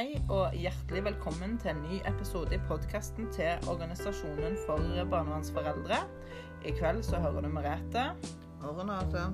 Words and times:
Hei 0.00 0.14
og 0.32 0.54
hjertelig 0.56 1.02
velkommen 1.04 1.58
til 1.60 1.74
en 1.74 1.80
ny 1.84 1.98
episode 2.08 2.54
i 2.56 2.58
podkasten 2.64 3.26
til 3.36 3.66
Organisasjonen 3.68 4.54
for 4.62 4.80
barnevernsforeldre. 5.10 5.98
I 6.64 6.72
kveld 6.72 7.02
så 7.04 7.18
hører 7.20 7.44
du 7.44 7.50
Merete. 7.52 8.06
Og 8.62 8.78
Renate. 8.78 9.26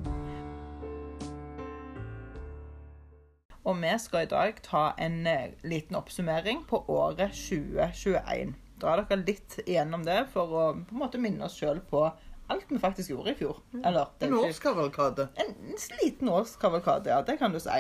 Og 3.63 3.79
vi 3.79 3.93
skal 4.03 4.27
i 4.27 4.31
dag 4.33 4.59
ta 4.67 4.89
en 5.07 5.21
eh, 5.31 5.55
liten 5.63 5.95
oppsummering 6.01 6.65
på 6.67 6.81
året 6.91 7.37
2021. 7.39 8.57
Dra 8.83 8.97
dere 9.05 9.21
litt 9.23 9.61
igjennom 9.69 10.03
det 10.09 10.25
for 10.33 10.51
å 10.51 10.65
på 10.81 10.97
en 10.97 11.05
måte 11.05 11.21
minne 11.23 11.47
oss 11.47 11.61
sjøl 11.61 11.79
på 11.93 12.09
alt 12.51 12.67
vi 12.75 12.81
faktisk 12.83 13.15
gjorde 13.15 13.37
i 13.37 13.39
fjor. 13.39 13.63
Eller 13.85 14.11
det 14.19 14.33
er 14.33 14.35
En 14.35 14.41
årskavalkade. 14.41 15.29
En 15.47 15.55
liten 16.03 16.35
årskavalkade, 16.41 17.15
ja. 17.15 17.23
Det 17.23 17.39
kan 17.39 17.55
du 17.55 17.63
si. 17.63 17.79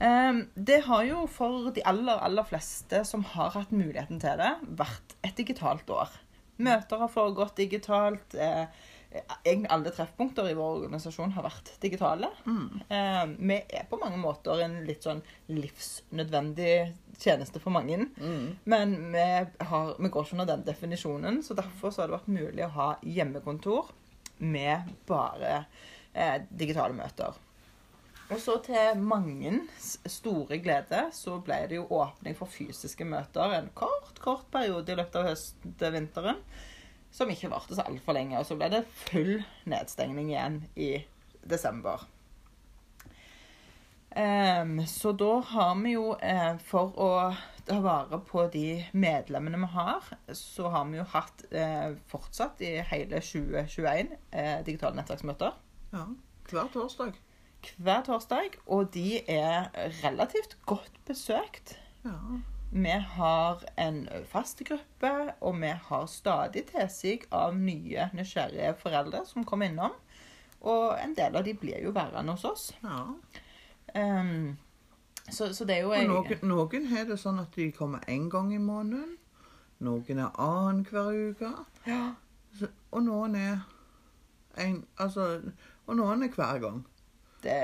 Ehm, 0.00 0.44
det 0.54 0.82
har 0.86 1.02
jo 1.08 1.24
for 1.26 1.70
de 1.74 1.82
aller, 1.84 2.20
aller 2.22 2.46
fleste 2.46 3.04
som 3.04 3.24
har 3.34 3.50
hatt 3.56 3.72
muligheten 3.74 4.20
til 4.22 4.38
det, 4.38 4.52
vært 4.78 5.16
et 5.26 5.34
digitalt 5.36 5.88
år. 5.90 6.12
Møter 6.58 6.98
har 7.04 7.08
foregått 7.10 7.56
digitalt. 7.58 8.34
eh, 8.34 8.66
Egentlig 9.42 9.70
alle 9.72 9.88
treffpunkter 9.96 10.50
i 10.50 10.54
vår 10.54 10.82
organisasjon 10.82 11.30
har 11.32 11.46
vært 11.46 11.70
digitale. 11.80 12.28
Ehm, 12.92 13.36
vi 13.40 13.56
er 13.72 13.86
på 13.88 13.96
mange 14.02 14.18
måter 14.20 14.60
en 14.60 14.74
litt 14.84 15.02
sånn 15.06 15.22
livsnødvendig 15.48 16.92
tjeneste 17.18 17.58
for 17.62 17.70
mange. 17.72 18.02
Men 18.68 18.92
vi, 19.12 19.24
har, 19.70 19.94
vi 19.98 20.08
går 20.12 20.24
ikke 20.26 20.36
under 20.36 20.50
den 20.52 20.64
definisjonen, 20.68 21.42
så 21.42 21.56
derfor 21.56 21.90
så 21.90 22.02
har 22.02 22.08
det 22.12 22.18
vært 22.18 22.28
mulig 22.36 22.64
å 22.66 22.74
ha 22.76 22.88
hjemmekontor 23.02 23.88
med 24.44 24.92
bare 25.08 25.64
eh, 26.12 26.42
digitale 26.50 26.92
møter. 26.94 27.32
Og 28.28 28.40
så 28.42 28.58
til 28.60 28.98
mangens 29.00 29.94
store 30.04 30.58
glede 30.60 31.06
så 31.16 31.38
ble 31.44 31.62
det 31.70 31.78
jo 31.78 31.86
åpning 31.96 32.36
for 32.36 32.50
fysiske 32.52 33.06
møter 33.08 33.54
en 33.56 33.70
kort, 33.76 34.18
kort 34.20 34.50
periode 34.52 34.92
i 34.92 34.98
løpet 34.98 35.16
av 35.16 35.30
høst-vinteren. 35.30 36.42
Som 37.14 37.32
ikke 37.32 37.48
varte 37.48 37.72
så 37.72 37.86
altfor 37.88 38.12
lenge. 38.18 38.36
Og 38.36 38.44
så 38.44 38.58
ble 38.58 38.68
det 38.74 38.84
full 39.06 39.38
nedstengning 39.70 40.28
igjen 40.28 40.60
i 40.76 40.90
desember. 41.48 42.04
Um, 44.18 44.82
så 44.88 45.12
da 45.16 45.38
har 45.52 45.74
vi 45.80 45.94
jo, 45.94 46.10
eh, 46.20 46.56
for 46.68 46.92
å 47.00 47.10
ta 47.68 47.76
vare 47.84 48.18
på 48.28 48.46
de 48.52 48.80
medlemmene 48.96 49.60
vi 49.62 49.68
har, 49.72 50.08
så 50.36 50.68
har 50.72 50.88
vi 50.88 50.98
jo 50.98 51.06
hatt 51.12 51.44
eh, 51.52 51.92
fortsatt 52.10 52.60
i 52.64 52.74
hele 52.88 53.20
2021 53.24 54.16
eh, 54.32 54.58
digitale 54.66 55.00
nettverksmøter 55.00 55.56
Ja. 55.92 56.06
Hver 56.48 56.70
torsdag. 56.72 57.12
Hver 57.76 58.02
torsdag, 58.06 58.58
og 58.66 58.94
de 58.94 59.20
er 59.30 59.68
relativt 60.04 60.58
godt 60.66 60.92
besøkt. 61.06 61.78
Ja. 62.04 62.16
Vi 62.70 62.88
har 62.88 63.64
en 63.78 64.08
fast 64.28 64.60
gruppe, 64.68 65.32
og 65.40 65.60
vi 65.60 65.66
har 65.66 66.06
stadig 66.06 66.66
tilsig 66.68 67.22
av 67.32 67.56
nye 67.56 68.10
nysgjerrige 68.14 68.74
foreldre 68.82 69.24
som 69.26 69.44
kommer 69.44 69.70
innom. 69.70 69.96
Og 70.60 70.98
en 71.00 71.14
del 71.16 71.36
av 71.38 71.44
de 71.46 71.54
blir 71.54 71.80
jo 71.82 71.90
værende 71.96 72.32
hos 72.32 72.44
oss. 72.44 72.70
ja. 72.82 73.04
Um, 73.96 74.58
så, 75.30 75.54
så 75.54 75.64
det 75.64 75.76
er 75.76 75.80
jo 75.80 75.92
Og 75.92 76.04
noen, 76.08 76.38
noen 76.48 76.86
har 76.92 77.04
det 77.08 77.16
sånn 77.20 77.40
at 77.40 77.56
de 77.56 77.70
kommer 77.72 78.04
én 78.08 78.28
gang 78.32 78.52
i 78.54 78.60
måneden. 78.60 79.16
Noen 79.84 80.20
er 80.20 80.36
annenhver 80.40 81.12
uke. 81.30 81.50
Ja. 81.86 82.14
Og 82.90 83.02
noen 83.04 83.34
er 83.36 83.58
en, 84.56 84.84
Altså 84.98 85.40
Og 85.86 85.96
noen 85.96 86.22
er 86.22 86.32
hver 86.34 86.58
gang. 86.64 86.86
Det, 87.42 87.56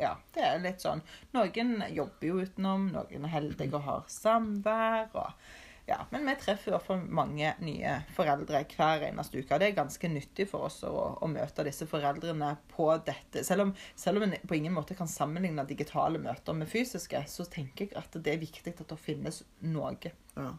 ja, 0.00 0.14
det 0.34 0.44
er 0.44 0.58
litt 0.60 0.82
sånn 0.84 1.00
Noen 1.32 1.78
jobber 1.88 2.26
jo 2.28 2.42
utenom, 2.44 2.90
noen 2.92 3.26
er 3.28 3.32
heldige 3.32 3.78
og 3.78 3.86
har 3.86 4.08
samvær. 4.12 5.12
Og, 5.16 5.52
ja, 5.88 5.98
men 6.10 6.26
vi 6.28 6.34
treffer 6.38 6.70
i 6.70 6.74
hvert 6.76 6.86
fall 6.86 7.00
mange 7.20 7.54
nye 7.64 7.94
foreldre 8.16 8.62
hver 8.70 9.06
eneste 9.08 9.40
uke. 9.40 9.54
og 9.54 9.62
Det 9.62 9.70
er 9.70 9.78
ganske 9.80 10.10
nyttig 10.12 10.46
for 10.50 10.68
oss 10.68 10.82
å, 10.86 10.92
å 11.18 11.30
møte 11.30 11.66
disse 11.66 11.88
foreldrene 11.90 12.52
på 12.70 12.86
dette. 13.06 13.42
Selv 13.46 13.66
om, 13.66 13.72
selv 13.98 14.26
en 14.26 14.36
på 14.46 14.58
ingen 14.58 14.76
måte 14.76 14.96
kan 14.98 15.10
sammenligne 15.10 15.64
digitale 15.68 16.22
møter 16.22 16.56
med 16.56 16.70
fysiske, 16.70 17.24
så 17.28 17.48
tenker 17.50 17.88
jeg 17.88 17.98
at 17.98 18.20
det 18.20 18.36
er 18.36 18.44
viktig 18.44 18.76
at 18.76 18.84
det 18.92 19.00
finnes 19.00 19.42
noe. 19.66 20.12
Ja. 20.36 20.52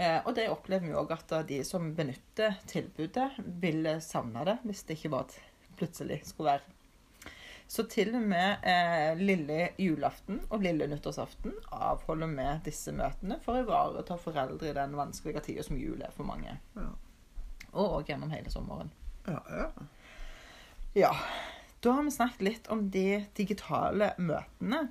Eh, 0.00 0.18
og 0.24 0.34
det 0.36 0.50
opplever 0.52 0.86
vi 0.86 0.96
òg 0.96 1.10
at 1.16 1.32
de 1.48 1.62
som 1.66 1.90
benytter 1.96 2.60
tilbudet, 2.70 3.30
ville 3.60 3.98
savne 4.04 4.44
det 4.48 4.60
hvis 4.64 4.84
det 4.88 4.96
ikke 4.96 5.14
var 5.16 5.26
at 5.26 5.40
plutselig 5.80 6.22
skulle 6.28 6.54
være. 6.54 6.79
Så 7.70 7.84
til 7.86 8.10
og 8.18 8.24
med 8.26 8.64
eh, 8.66 9.12
lille 9.20 9.68
julaften 9.78 10.40
og 10.48 10.64
lille 10.64 10.88
nyttårsaften 10.90 11.52
avholder 11.70 12.32
vi 12.34 12.46
disse 12.66 12.90
møtene 12.90 13.36
for 13.44 13.54
å 13.54 13.62
ivareta 13.62 14.16
foreldre 14.18 14.72
i 14.72 14.74
den 14.74 14.96
vanskelige 14.98 15.44
tida 15.46 15.62
som 15.62 15.78
jul 15.78 16.02
er 16.02 16.10
for 16.16 16.26
mange. 16.26 16.56
Ja. 16.74 16.88
Og 17.70 18.00
òg 18.00 18.10
gjennom 18.10 18.32
hele 18.34 18.50
sommeren. 18.50 18.90
Ja, 19.28 19.38
ja. 19.54 19.68
Ja. 20.98 21.12
Da 21.80 21.92
har 21.94 22.02
vi 22.02 22.10
snakket 22.10 22.42
litt 22.42 22.66
om 22.74 22.88
de 22.90 23.22
digitale 23.38 24.10
møtene. 24.18 24.88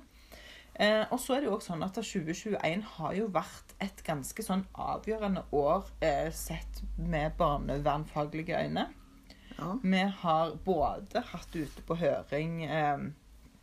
Eh, 0.80 1.04
og 1.12 1.20
så 1.20 1.36
er 1.36 1.42
det 1.42 1.50
jo 1.50 1.58
også 1.58 1.74
sånn 1.74 1.84
at 1.84 1.98
2021 2.00 2.86
har 2.96 3.12
jo 3.18 3.28
vært 3.34 3.74
et 3.84 4.00
ganske 4.06 4.42
sånn 4.46 4.64
avgjørende 4.72 5.44
år 5.52 5.84
eh, 6.00 6.32
sett 6.32 6.80
med 6.96 7.36
barnevernfaglige 7.36 8.64
øyne. 8.64 8.88
Ja. 9.60 9.78
Vi 9.82 10.04
har 10.22 10.54
både 10.64 11.22
hatt 11.32 11.56
ute 11.56 11.84
på 11.86 11.96
høring 12.00 12.62
eh, 12.64 13.10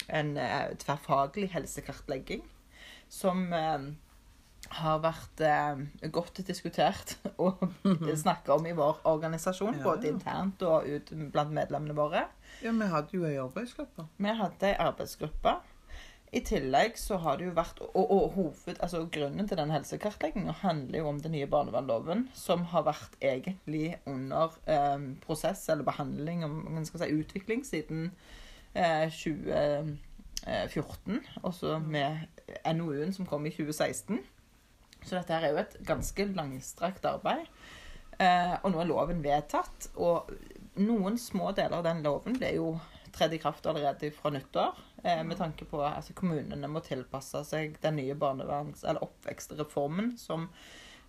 en 0.08 0.36
eh, 0.38 0.76
tverrfaglig 0.80 1.50
helsekartlegging 1.56 2.44
som 3.12 3.48
eh, 3.54 3.88
har 4.78 5.00
vært 5.04 5.42
eh, 5.46 5.82
godt 6.14 6.42
diskutert 6.48 7.16
og 7.44 7.62
snakka 8.24 8.58
om 8.58 8.68
i 8.68 8.76
vår 8.78 9.02
organisasjon, 9.08 9.80
Ja, 9.80 9.84
både 9.84 10.12
internt 10.12 10.64
og 10.68 10.88
ut 10.88 11.12
blant 11.34 11.56
medlemmene 11.56 11.96
våre. 11.98 12.28
ja 12.64 12.72
vi 12.72 12.92
hadde 12.94 13.18
jo 13.18 13.26
ei 13.28 13.38
arbeidsgruppe. 13.42 14.08
Vi 14.18 14.38
hadde 14.42 14.72
ei 14.72 14.78
arbeidsgruppe. 14.80 15.58
I 16.36 16.42
tillegg 16.44 16.98
så 17.00 17.16
har 17.24 17.38
det 17.40 17.46
jo 17.48 17.54
vært 17.56 17.80
Og, 17.86 18.12
og 18.12 18.34
hoved, 18.36 18.82
altså 18.84 19.06
grunnen 19.12 19.48
til 19.48 19.60
den 19.60 19.72
helsekartleggingen 19.72 20.54
handler 20.60 21.00
jo 21.00 21.08
om 21.14 21.22
den 21.24 21.32
nye 21.38 21.48
barnevernloven, 21.48 22.28
som 22.36 22.66
har 22.74 22.84
vært 22.88 23.14
egentlig 23.24 23.96
under 24.06 24.48
eh, 24.68 25.00
prosess 25.24 25.70
eller 25.72 25.84
behandling, 25.88 26.44
om 26.46 26.54
man 26.76 26.86
skal 26.86 27.00
si 27.06 27.16
utvikling, 27.16 27.66
siden 27.66 28.12
eh, 28.76 29.08
2014. 29.08 31.24
Også 31.48 31.80
med 31.80 32.18
NOU-en 32.76 33.14
som 33.16 33.30
kom 33.30 33.46
i 33.48 33.56
2016. 33.56 34.20
Så 35.04 35.16
dette 35.16 35.34
her 35.34 35.44
er 35.48 35.52
jo 35.54 35.64
et 35.64 35.78
ganske 35.88 36.26
langstrakt 36.36 37.06
arbeid. 37.08 37.46
Eh, 38.20 38.54
og 38.64 38.74
nå 38.74 38.82
er 38.82 38.90
loven 38.90 39.24
vedtatt. 39.24 39.92
Og 39.96 40.32
noen 40.82 41.18
små 41.22 41.54
deler 41.56 41.80
av 41.80 41.88
den 41.88 42.04
loven 42.06 42.38
ble 42.40 42.54
jo 42.58 42.72
tredd 43.16 43.36
i 43.38 43.42
kraft 43.42 43.68
allerede 43.70 44.12
fra 44.16 44.34
nyttår. 44.34 44.84
Eh, 45.04 45.24
med 45.24 45.38
tanke 45.38 45.66
på 45.66 45.82
at 45.86 46.00
altså, 46.00 46.14
kommunene 46.18 46.70
må 46.72 46.82
tilpasse 46.86 47.44
seg 47.46 47.78
den 47.84 48.00
nye 48.00 48.16
barneverns- 48.18 48.84
eller 48.84 49.04
oppvekstreformen 49.06 50.16
som, 50.18 50.48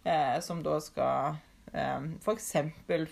eh, 0.05 0.37
som 0.45 0.61
da 0.63 0.77
skal 0.85 1.39
eh, 1.73 2.11
f.eks. 2.21 2.53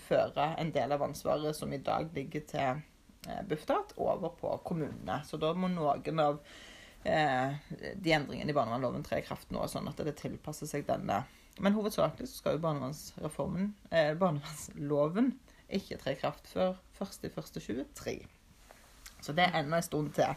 føre 0.05 0.51
en 0.57 0.71
del 0.71 0.93
av 0.93 1.03
ansvaret 1.07 1.55
som 1.57 1.73
i 1.73 1.81
dag 1.81 2.13
ligger 2.13 2.45
til 2.51 2.83
eh, 3.25 3.41
Bufetat, 3.49 3.95
over 3.97 4.35
på 4.37 4.53
kommunene. 4.63 5.21
Så 5.25 5.41
da 5.41 5.53
må 5.57 5.71
noen 5.73 6.21
av 6.21 6.39
eh, 7.03 7.57
de 7.95 8.13
endringene 8.13 8.53
i 8.53 8.57
barnevernsloven 8.57 9.05
tre 9.07 9.23
i 9.23 9.25
kraft 9.25 9.49
nå, 9.51 9.65
sånn 9.67 9.89
at 9.89 10.05
det 10.05 10.17
tilpasser 10.21 10.69
seg 10.69 10.85
denne. 10.87 11.23
Men 11.57 11.73
hovedsakelig 11.73 12.29
så 12.29 12.43
skal 12.43 12.57
jo 12.57 12.65
barnevernsreformen, 12.67 13.73
eh, 13.89 14.13
barnevernsloven 14.13 15.33
ikke 15.73 15.97
tre 15.99 16.13
i 16.13 16.19
kraft 16.21 16.47
før 16.53 16.77
1.1.23. 17.01 18.19
Så 19.27 19.35
det 19.35 19.43
er 19.49 19.59
ennå 19.59 19.75
en 19.81 19.83
stund 19.85 20.13
til. 20.15 20.31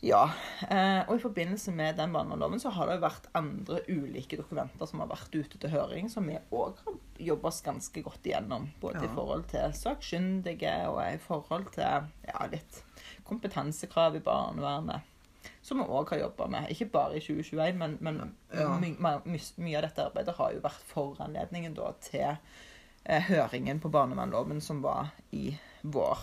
Ja. 0.00 0.22
Eh, 0.70 1.02
og 1.10 1.18
i 1.18 1.20
forbindelse 1.20 1.72
med 1.76 1.98
den 2.00 2.14
barneloven 2.14 2.60
så 2.62 2.70
har 2.72 2.88
det 2.88 2.94
jo 2.96 3.02
vært 3.04 3.26
andre 3.36 3.82
ulike 3.92 4.38
dokumenter 4.40 4.88
som 4.88 5.02
har 5.02 5.10
vært 5.10 5.34
ute 5.36 5.60
til 5.60 5.74
høring, 5.74 6.08
som 6.08 6.24
vi 6.30 6.38
òg 6.56 6.78
har 6.86 6.96
jobba 7.20 7.50
oss 7.50 7.60
ganske 7.66 8.00
godt 8.06 8.24
igjennom. 8.30 8.70
Både 8.80 9.02
Ja. 9.02 9.10
i 9.10 9.14
forhold 9.14 9.44
til 9.52 9.74
sakkyndige 9.76 10.72
og 10.88 11.02
i 11.04 11.18
forhold 11.20 11.68
til 11.76 12.08
ja, 12.30 12.46
litt 12.50 12.80
kompetansekrav 13.28 14.16
i 14.16 14.24
barnevernet. 14.24 15.02
Som 15.62 15.78
vi 15.78 15.84
òg 15.84 16.08
har 16.14 16.18
jobba 16.24 16.46
med. 16.48 16.70
Ikke 16.72 16.88
bare 16.90 17.16
i 17.16 17.20
2021, 17.20 17.76
men, 17.76 17.98
men 18.00 18.36
Ja. 18.56 18.68
my, 18.80 18.94
my, 18.98 19.18
my- 19.26 19.52
mye 19.58 19.76
av 19.76 19.82
dette 19.82 20.04
arbeidet 20.08 20.36
har 20.36 20.52
jo 20.56 20.60
vært 20.64 20.88
foranledningen 20.94 21.74
da 21.76 21.92
til 22.00 22.38
eh, 23.04 23.22
høringen 23.28 23.80
på 23.80 23.90
barnevernloven 23.92 24.60
som 24.64 24.80
var 24.82 25.12
i 25.32 25.58
vår. 25.84 26.18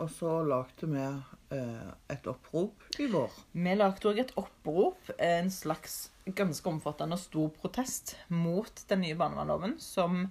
Og 0.00 0.10
så 0.10 0.30
lagde 0.46 0.88
vi 0.88 1.02
eh, 1.02 1.88
et 2.12 2.26
opprop 2.30 2.84
i 3.00 3.06
vår. 3.12 3.32
Vi 3.52 3.74
lagde 3.76 4.08
òg 4.08 4.20
et 4.22 4.34
opprop, 4.40 5.10
en 5.18 5.50
slags 5.52 6.10
ganske 6.26 6.68
omfattende 6.70 7.18
og 7.18 7.22
stor 7.22 7.50
protest 7.56 8.14
mot 8.32 8.84
den 8.88 9.04
nye 9.04 9.18
barnevernloven, 9.18 9.76
som 9.82 10.26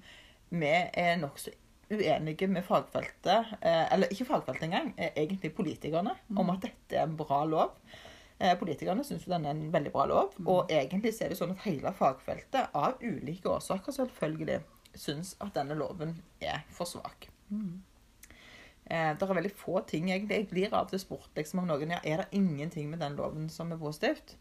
vi 0.52 0.72
er 0.72 1.20
nokså 1.22 1.54
uenige 1.92 2.48
med 2.48 2.64
fagfeltet, 2.64 3.52
eh, 3.60 3.84
eller 3.94 4.12
ikke 4.12 4.30
fagfeltet 4.30 4.70
engang, 4.70 4.94
eh, 4.98 5.12
egentlig 5.16 5.54
politikerne, 5.56 6.16
om 6.36 6.54
at 6.54 6.64
dette 6.64 6.98
er 6.98 7.04
en 7.04 7.18
bra 7.20 7.44
lov. 7.46 7.76
Politikerne 8.58 9.04
syns 9.06 9.28
jo 9.28 9.30
den 9.36 9.44
er 9.46 9.52
en 9.52 9.68
veldig 9.70 9.92
bra 9.94 10.08
lov. 10.10 10.32
Og 10.50 10.72
egentlig 10.74 11.12
så 11.14 11.28
er 11.28 11.30
det 11.30 11.36
sånn 11.38 11.52
at 11.54 11.62
hele 11.62 11.92
fagfeltet, 11.94 12.72
av 12.74 12.98
ulike 12.98 13.46
årsaker 13.46 13.94
selvfølgelig, 13.94 14.64
syns 14.98 15.36
at 15.46 15.54
denne 15.54 15.78
loven 15.78 16.16
er 16.42 16.64
for 16.74 16.90
svak. 16.90 17.28
Eh, 18.92 19.12
det 19.16 19.24
er 19.24 19.38
veldig 19.38 19.54
få 19.56 19.80
ting 19.88 20.10
egentlig. 20.12 20.42
Jeg 20.42 20.50
blir 20.52 20.74
av 20.74 20.86
og 20.86 20.92
til 20.92 21.00
spurt 21.00 21.38
liksom, 21.40 21.64
om 21.64 21.70
noen 21.70 21.94
ja, 21.96 22.02
er 22.04 22.24
det 22.24 22.32
ingenting 22.36 22.90
med 22.92 23.00
den 23.00 23.16
loven 23.16 23.48
som 23.50 23.72
er 23.72 23.80
positivt. 23.80 24.36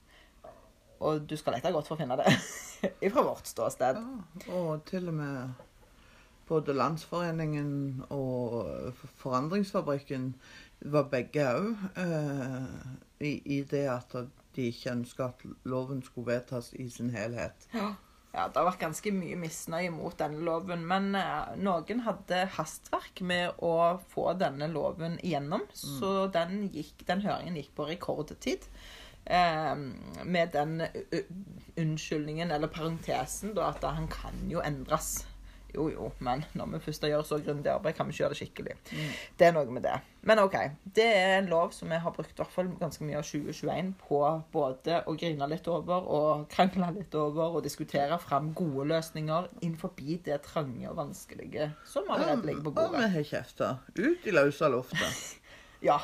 Og 1.01 1.23
du 1.29 1.37
skal 1.39 1.57
lete 1.57 1.71
godt 1.73 1.89
for 1.89 1.97
å 1.97 2.01
finne 2.01 2.19
det 2.19 2.33
fra 3.15 3.25
vårt 3.25 3.47
ståsted. 3.49 4.01
Ja, 4.03 4.57
og 4.59 4.83
til 4.91 5.09
og 5.13 5.17
med 5.21 5.67
både 6.51 6.75
Landsforeningen 6.75 8.03
og 8.11 8.99
Forandringsfabrikken 9.23 10.35
var 10.91 11.07
begge 11.13 11.47
òg 11.47 11.71
eh, 12.03 12.69
i, 13.23 13.33
i 13.59 13.63
det 13.71 13.87
at 13.93 14.17
de 14.57 14.67
ikke 14.67 14.97
ønska 14.97 15.31
at 15.31 15.45
loven 15.71 16.03
skulle 16.03 16.33
vedtas 16.35 16.73
i 16.75 16.89
sin 16.91 17.13
helhet. 17.15 17.69
Ja. 17.75 17.93
Ja, 18.31 18.47
Det 18.47 18.61
har 18.61 18.69
vært 18.69 18.85
ganske 18.85 19.11
mye 19.11 19.37
misnøye 19.41 19.91
mot 19.91 20.15
denne 20.19 20.39
loven, 20.47 20.85
men 20.87 21.15
eh, 21.19 21.55
noen 21.59 22.05
hadde 22.07 22.45
hastverk 22.55 23.25
med 23.27 23.59
å 23.59 23.99
få 24.13 24.31
denne 24.39 24.69
loven 24.71 25.19
igjennom. 25.19 25.65
Så 25.75 26.29
den, 26.35 26.69
gikk, 26.71 27.03
den 27.09 27.25
høringen 27.27 27.59
gikk 27.59 27.73
på 27.75 27.89
rekordtid. 27.91 28.69
Eh, 29.25 29.75
med 30.25 30.55
den 30.55 30.85
unnskyldningen, 31.75 32.55
eller 32.55 32.71
parentesen, 32.71 33.57
da, 33.59 33.73
at 33.75 33.83
han 33.85 34.07
kan 34.13 34.47
jo 34.51 34.63
endres. 34.63 35.25
Jo, 35.75 35.89
jo, 35.93 36.11
men 36.25 36.45
når 36.59 36.75
vi 36.75 36.81
først 36.87 37.05
gjør 37.07 37.27
så 37.27 37.39
grundig 37.45 37.71
arbeid, 37.73 37.95
kan 37.97 38.09
vi 38.09 38.15
ikke 38.15 38.25
gjøre 38.25 38.35
det 38.35 38.41
skikkelig. 38.41 38.77
Det 39.39 39.47
er 39.49 39.55
noe 39.57 39.71
med 39.71 39.85
det. 39.87 39.97
Men 40.27 40.43
OK. 40.43 40.57
Det 40.85 41.07
er 41.07 41.39
en 41.39 41.49
lov 41.51 41.73
som 41.73 41.91
vi 41.93 41.99
har 42.03 42.15
brukt 42.15 42.35
i 42.35 42.41
hvert 42.43 42.53
fall 42.53 42.69
ganske 42.81 43.07
mye 43.07 43.21
av 43.21 43.25
2021 43.29 43.95
på 44.03 44.21
både 44.53 45.01
å 45.09 45.17
grine 45.21 45.49
litt 45.51 45.69
over 45.73 46.09
og 46.17 46.47
krangle 46.53 46.91
litt 46.99 47.15
over 47.17 47.57
og 47.57 47.65
diskutere 47.65 48.19
fram 48.21 48.53
gode 48.57 48.89
løsninger 48.91 49.49
innenfor 49.61 49.95
det 50.01 50.41
trange 50.45 50.89
og 50.91 50.97
vanskelige 50.99 51.71
som 51.87 52.09
allerede 52.11 52.47
ligger 52.47 52.67
på 52.69 52.75
bordet. 52.77 52.91
Og 52.91 52.97
vi 52.99 53.13
har 53.17 53.29
kjefta. 53.33 53.75
Ut 53.97 54.27
i 54.27 54.37
løse 54.37 54.73
lufta. 54.73 55.13
Ja. 55.81 55.97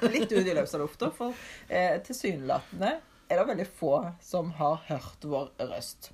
Litt 0.00 0.30
ut 0.32 0.46
i 0.48 0.54
løse 0.56 0.78
lufta, 0.80 1.10
for 1.12 1.36
eh, 1.68 1.98
tilsynelatende 2.06 2.94
er 3.28 3.40
det 3.40 3.44
veldig 3.50 3.66
få 3.68 3.92
som 4.24 4.48
har 4.56 4.80
hørt 4.88 5.26
vår 5.28 5.50
røst. 5.68 6.08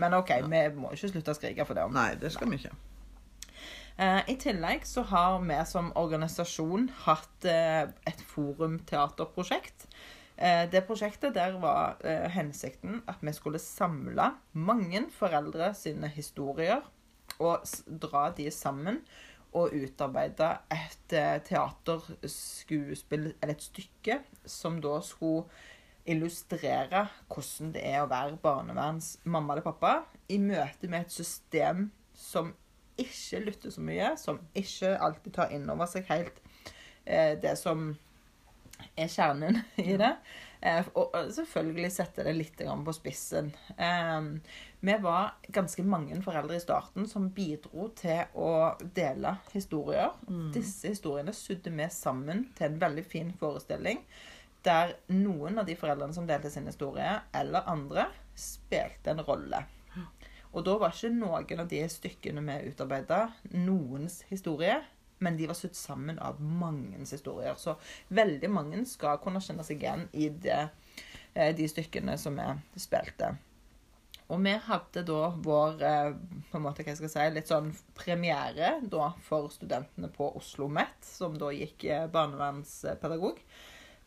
Men 0.00 0.14
OK, 0.16 0.30
vi 0.46 0.62
må 0.76 0.92
ikke 0.94 1.12
slutte 1.12 1.34
å 1.34 1.38
skrike 1.38 1.66
for 1.68 1.76
det. 1.76 1.84
om 1.88 1.94
Nei, 1.94 2.14
det 2.20 2.32
skal 2.32 2.50
vi 2.50 2.60
ikke. 2.60 2.74
Uh, 4.00 4.22
I 4.30 4.38
tillegg 4.40 4.86
så 4.88 5.04
har 5.10 5.42
vi 5.44 5.58
som 5.68 5.90
organisasjon 6.00 6.88
hatt 7.04 7.44
uh, 7.44 7.84
et 8.08 8.22
forumteaterprosjekt. 8.32 9.84
Uh, 10.38 10.64
det 10.72 10.86
prosjektet 10.88 11.36
der 11.36 11.58
var 11.60 12.00
hensikten 12.32 13.02
at 13.10 13.20
vi 13.20 13.34
skulle 13.36 13.60
samle 13.60 14.32
mange 14.52 15.04
foreldre 15.12 15.74
sine 15.76 16.08
historier 16.10 16.80
og 17.38 17.68
dra 18.00 18.30
de 18.36 18.48
sammen 18.52 19.02
og 19.52 19.74
utarbeide 19.76 20.48
et 20.72 21.12
teaterskuespill, 21.44 23.34
eller 23.42 23.52
et 23.52 23.66
stykke, 23.66 24.16
som 24.48 24.80
da 24.80 24.96
skulle 25.04 25.44
illustrere 26.08 27.06
hvordan 27.30 27.72
det 27.74 27.82
er 27.86 28.02
å 28.02 28.10
være 28.10 28.40
barneverns 28.42 29.14
mamma 29.24 29.54
eller 29.54 29.66
pappa 29.66 29.94
i 30.32 30.38
møte 30.42 30.90
med 30.90 31.06
et 31.06 31.14
system 31.14 31.90
som 32.16 32.52
ikke 33.00 33.40
lytter 33.46 33.72
så 33.72 33.82
mye, 33.84 34.14
som 34.20 34.40
ikke 34.58 34.96
alltid 35.00 35.34
tar 35.34 35.52
inn 35.54 35.68
over 35.72 35.88
seg 35.90 36.08
helt 36.10 36.40
eh, 37.04 37.38
det 37.40 37.54
som 37.60 37.92
er 38.98 39.10
kjernen 39.10 39.60
i 39.80 39.96
det. 40.00 40.12
Eh, 40.62 40.86
og 40.98 41.14
selvfølgelig 41.34 41.90
setter 41.90 42.28
det 42.28 42.34
litt 42.36 42.60
på 42.60 42.94
spissen. 42.94 43.50
Eh, 43.76 44.20
vi 44.82 44.98
var 45.02 45.38
ganske 45.54 45.84
mange 45.86 46.20
foreldre 46.22 46.58
i 46.58 46.62
starten 46.62 47.08
som 47.10 47.30
bidro 47.34 47.88
til 47.98 48.26
å 48.34 48.74
dele 48.94 49.36
historier. 49.54 50.12
Disse 50.54 50.92
historiene 50.92 51.34
sydde 51.34 51.72
vi 51.74 51.88
sammen 51.90 52.48
til 52.58 52.70
en 52.70 52.80
veldig 52.82 53.06
fin 53.06 53.34
forestilling. 53.40 54.04
Der 54.62 54.96
noen 55.10 55.58
av 55.58 55.66
de 55.66 55.76
foreldrene 55.78 56.14
som 56.14 56.26
delte 56.28 56.50
sin 56.52 56.68
historie, 56.70 57.16
eller 57.34 57.68
andre, 57.70 58.06
spilte 58.38 59.12
en 59.12 59.24
rolle. 59.26 59.64
Og 60.52 60.64
da 60.66 60.74
var 60.78 60.92
ikke 60.92 61.12
noen 61.14 61.62
av 61.62 61.70
de 61.70 61.80
stykkene 61.88 62.42
vi 62.46 62.72
utarbeida, 62.72 63.22
noens 63.56 64.20
historie, 64.28 64.82
men 65.22 65.38
de 65.38 65.46
var 65.48 65.56
sydd 65.56 65.76
sammen 65.78 66.18
av 66.18 66.40
mangens 66.42 67.14
historier. 67.14 67.54
Så 67.56 67.76
veldig 68.12 68.50
mange 68.50 68.82
skal 68.90 69.20
kunne 69.22 69.40
kjenne 69.42 69.64
seg 69.66 69.82
igjen 69.82 70.08
i 70.12 70.28
det, 70.28 70.66
eh, 71.34 71.54
de 71.56 71.68
stykkene 71.70 72.18
som 72.18 72.36
vi 72.36 72.82
spilte. 72.82 73.32
Og 74.32 74.40
vi 74.40 74.52
hadde 74.66 75.02
da 75.04 75.20
vår 75.44 75.82
eh, 75.84 76.14
på 76.50 76.58
en 76.58 76.64
måte, 76.64 76.84
hva 76.84 76.94
skal 76.96 77.08
jeg 77.08 77.14
si, 77.14 77.28
litt 77.36 77.50
sånn 77.50 77.70
premiere 77.96 78.78
da 78.82 79.10
for 79.26 79.50
studentene 79.52 80.08
på 80.12 80.30
Oslo 80.30 80.66
OsloMet, 80.66 81.04
som 81.04 81.36
da 81.38 81.52
gikk 81.52 81.84
eh, 81.84 82.08
barnevernspedagog. 82.12 83.40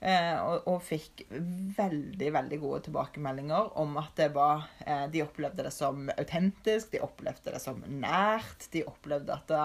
Eh, 0.03 0.37
og, 0.43 0.65
og 0.69 0.81
fikk 0.83 1.23
veldig 1.31 2.31
veldig 2.35 2.57
gode 2.61 2.81
tilbakemeldinger 2.85 3.71
om 3.79 3.95
at 3.97 4.11
det 4.19 4.27
var 4.35 4.65
eh, 4.83 5.05
De 5.09 5.23
opplevde 5.23 5.63
det 5.65 5.71
som 5.73 6.09
autentisk, 6.11 6.91
de 6.91 7.01
opplevde 7.05 7.53
det 7.55 7.61
som 7.63 7.79
nært. 7.87 8.67
De 8.73 8.83
opplevde 8.85 9.33
at 9.33 9.47
det, 9.49 9.61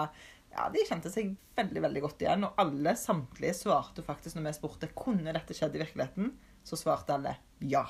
ja, 0.55 0.69
de 0.73 0.85
kjente 0.87 1.13
seg 1.13 1.35
veldig 1.59 1.83
veldig 1.87 2.05
godt 2.07 2.23
igjen. 2.25 2.47
Og 2.47 2.63
alle 2.63 2.95
samtlige 2.99 3.59
svarte 3.59 4.05
faktisk 4.07 4.39
når 4.39 4.49
vi 4.49 4.55
spurte 4.61 4.93
kunne 4.97 5.35
dette 5.35 5.57
skjedd 5.57 5.77
i 5.77 5.83
virkeligheten, 5.83 6.33
så 6.67 6.79
svarte 6.79 7.17
alle 7.17 7.37
ja. 7.61 7.85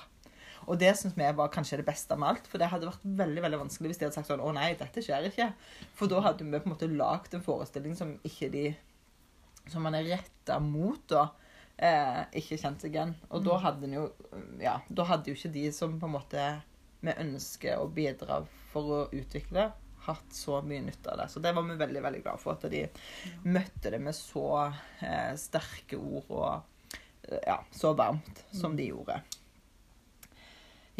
Og 0.68 0.76
det 0.80 0.90
syns 0.98 1.16
vi 1.16 1.28
var 1.36 1.52
kanskje 1.52 1.80
det 1.80 1.86
beste 1.88 2.16
med 2.20 2.34
alt. 2.34 2.48
For 2.50 2.60
det 2.60 2.68
hadde 2.72 2.88
vært 2.88 3.04
veldig 3.20 3.44
veldig 3.46 3.60
vanskelig 3.62 3.92
hvis 3.92 4.00
de 4.00 4.08
hadde 4.08 4.18
sagt 4.18 4.30
sånn 4.30 4.44
Å 4.44 4.52
nei, 4.56 4.72
dette 4.80 5.04
skjer 5.04 5.28
ikke. 5.30 5.50
For 5.96 6.10
da 6.10 6.20
hadde 6.24 6.46
vi 6.46 6.56
på 6.58 6.68
en 6.68 6.74
måte 6.74 6.90
lagd 6.90 7.36
en 7.36 7.44
forestilling 7.44 7.96
som 7.98 8.16
ikke 8.26 8.50
de 8.52 8.66
Som 9.70 9.84
man 9.86 9.96
er 9.96 10.08
retta 10.08 10.58
mot, 10.62 11.00
da. 11.10 11.28
Eh, 11.80 12.24
ikke 12.36 12.58
kjent 12.60 12.82
seg 12.82 12.96
igjen. 12.96 13.14
Og 13.32 13.44
da 13.46 13.56
hadde 13.62 13.88
jo 13.88 14.10
Ja, 14.60 14.80
da 14.88 15.06
hadde 15.08 15.30
jo 15.30 15.38
ikke 15.38 15.54
de 15.54 15.70
som 15.72 15.96
på 16.00 16.10
en 16.10 16.18
måte 16.18 16.48
vi 17.00 17.14
ønsker 17.16 17.80
å 17.80 17.86
bidra 17.88 18.42
for 18.68 18.92
å 18.92 18.98
utvikle, 19.16 19.70
hatt 20.04 20.34
så 20.36 20.58
mye 20.60 20.82
nytte 20.84 21.08
av 21.12 21.22
det. 21.22 21.28
Så 21.32 21.40
det 21.40 21.54
var 21.56 21.64
vi 21.64 21.78
veldig 21.80 22.02
veldig 22.04 22.20
glad 22.26 22.42
for. 22.42 22.58
At 22.58 22.68
de 22.72 22.82
møtte 23.48 23.92
det 23.94 24.00
med 24.04 24.16
så 24.16 24.44
eh, 24.68 25.32
sterke 25.40 25.96
ord 25.96 26.28
og 26.28 26.90
eh, 27.30 27.40
ja, 27.46 27.56
så 27.72 27.94
varmt 27.96 28.44
som 28.52 28.76
de 28.76 28.90
gjorde. 28.90 29.16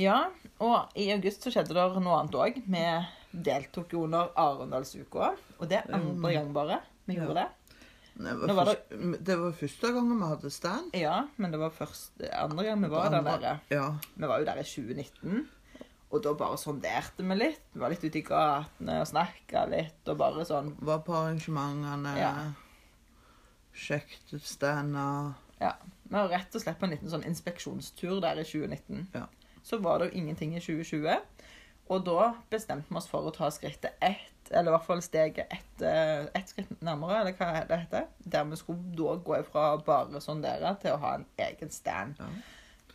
Ja, 0.01 0.31
og 0.65 0.97
i 0.97 1.11
august 1.13 1.45
så 1.45 1.53
skjedde 1.53 1.77
det 1.77 2.01
noe 2.01 2.23
annet 2.23 2.41
òg. 2.41 2.63
Vi 2.65 2.85
deltok 3.45 3.93
jo 3.93 4.07
under 4.09 4.33
Arendalsuka. 4.41 5.35
Og 5.61 5.69
det 5.69 5.83
er 5.83 5.93
andre 6.01 6.37
gang 6.39 6.53
bare 6.57 6.81
vi 7.05 7.19
gjorde 7.19 7.43
det. 7.43 7.49
Det 8.17 8.35
var, 8.41 8.55
var 8.55 8.67
først, 8.71 8.91
det 9.27 9.37
var 9.41 9.53
første 9.57 9.93
gangen 9.95 10.19
vi 10.21 10.27
hadde 10.29 10.51
stand. 10.53 10.91
Ja, 10.99 11.15
men 11.37 11.51
det 11.55 11.61
var 11.61 11.71
første, 11.73 12.29
andre 12.37 12.65
gang 12.67 12.83
vi 12.85 12.91
var 12.93 13.09
der 13.11 13.19
Andre- 13.23 13.37
nede. 13.39 13.53
Ja. 13.71 13.87
Vi 14.17 14.27
var 14.29 14.39
jo 14.43 14.45
der 14.51 14.61
i 14.61 14.67
2019. 14.67 15.49
Og 16.11 16.23
da 16.25 16.33
bare 16.35 16.59
sonderte 16.59 17.23
vi 17.23 17.35
litt. 17.39 17.63
Vi 17.73 17.81
var 17.81 17.93
litt 17.95 18.03
ute 18.05 18.19
i 18.19 18.25
gatene 18.27 18.97
og 19.01 19.07
snakka 19.07 19.63
litt. 19.71 20.01
Og 20.11 20.19
bare 20.19 20.43
sånn 20.45 20.73
Var 20.83 21.05
på 21.07 21.15
arrangementene. 21.15 22.17
Ja. 22.19 22.33
Sjekket 23.73 24.43
stander. 24.43 25.33
Ja. 25.61 25.75
Vi 26.03 26.15
var 26.17 26.29
rett 26.33 26.55
og 26.57 26.63
slett 26.65 26.81
på 26.81 26.89
en 26.89 26.95
liten 26.97 27.11
sånn 27.13 27.25
inspeksjonstur 27.29 28.19
der 28.25 28.41
i 28.43 28.45
2019. 28.45 29.07
Ja. 29.15 29.27
Så 29.63 29.79
var 29.79 30.01
det 30.01 30.11
jo 30.11 30.19
ingenting 30.23 30.57
i 30.57 30.61
2020. 30.61 31.21
Og 31.91 32.05
da 32.07 32.33
bestemte 32.51 32.89
vi 32.91 32.97
oss 32.99 33.09
for 33.11 33.27
å 33.29 33.33
ta 33.35 33.51
skrittet 33.55 33.95
ett, 34.03 34.40
eller 34.51 34.71
i 34.71 34.75
hvert 34.75 34.87
fall 34.87 35.03
steget 35.03 35.47
ett, 35.53 35.83
et 36.35 36.49
skritt 36.51 36.81
nærmere, 36.83 37.21
eller 37.21 37.37
hva 37.39 37.67
det 37.69 37.79
heter. 37.85 38.07
Der 38.27 38.45
vi 38.51 38.57
skulle 38.59 38.95
da 38.99 39.17
gå 39.25 39.37
ifra 39.41 39.67
bare 39.87 40.21
sondere 40.21 40.73
til 40.83 40.97
å 40.97 41.03
ha 41.05 41.15
en 41.21 41.27
egen 41.39 41.71
stand. 41.71 42.17
Ja. 42.19 42.27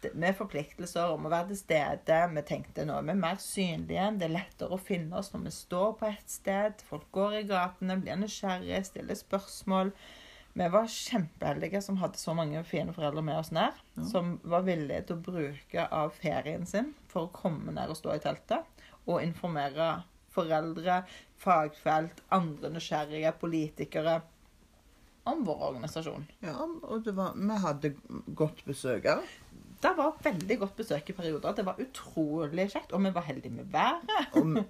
Det- 0.02 0.14
Med 0.16 0.36
forpliktelser 0.38 1.14
om 1.14 1.26
å 1.26 1.30
være 1.32 1.48
til 1.48 1.58
stede. 1.58 2.18
Vi 2.36 2.42
tenkte 2.42 2.86
nå 2.86 2.98
er 3.00 3.08
vi 3.08 3.14
mer 3.18 3.36
synlige. 3.42 4.10
Det 4.20 4.28
er 4.28 4.34
lettere 4.36 4.70
å 4.76 4.80
finne 4.80 5.16
oss 5.18 5.32
når 5.34 5.44
vi 5.48 5.52
står 5.56 5.96
på 5.98 6.08
et 6.12 6.30
sted. 6.30 6.74
Folk 6.90 7.08
går 7.12 7.40
i 7.40 7.44
gatene, 7.48 8.02
blir 8.04 8.16
nysgjerrige, 8.20 8.84
stiller 8.86 9.16
spørsmål. 9.16 9.94
Vi 10.56 10.68
var 10.70 10.86
kjempeheldige 10.88 11.82
som 11.84 11.98
hadde 11.98 12.16
så 12.18 12.36
mange 12.36 12.62
fine 12.64 12.94
foreldre 12.94 13.24
med 13.24 13.40
oss 13.40 13.50
nær. 13.52 13.74
Ja. 13.98 14.04
Som 14.04 14.40
var 14.44 14.62
villige 14.68 15.08
til 15.08 15.16
å 15.18 15.24
bruke 15.26 15.88
av 15.92 16.12
ferien 16.14 16.66
sin 16.68 16.94
for 17.08 17.26
å 17.28 17.32
komme 17.32 17.74
ned 17.74 17.90
og 17.90 17.98
stå 17.98 18.14
i 18.16 18.20
teltet. 18.20 18.64
Og 19.08 19.22
informere 19.24 20.04
foreldre, 20.36 21.04
fagfelt, 21.42 22.22
andre 22.34 22.72
nysgjerrige, 22.74 23.32
politikere 23.39 24.20
om 25.25 25.42
vår 25.46 25.63
organisasjon. 25.72 26.27
Ja, 26.46 26.56
og 26.84 27.06
det 27.06 27.15
var, 27.18 27.34
vi 27.36 27.58
hadde 27.63 27.94
godt 28.38 28.62
besøk 28.68 29.10
òg. 29.15 29.25
Det 29.86 29.92
var 29.98 30.15
veldig 30.24 30.58
godt 30.60 30.75
besøk 30.80 31.10
i 31.12 31.13
perioder. 31.13 31.54
Det 31.54 31.65
var 31.65 31.80
utrolig 31.82 32.70
kjekt. 32.72 32.94
Og 32.96 33.04
vi 33.04 33.12
var 33.13 33.25
heldige 33.27 33.54
med 33.54 33.68
været. 33.70 34.30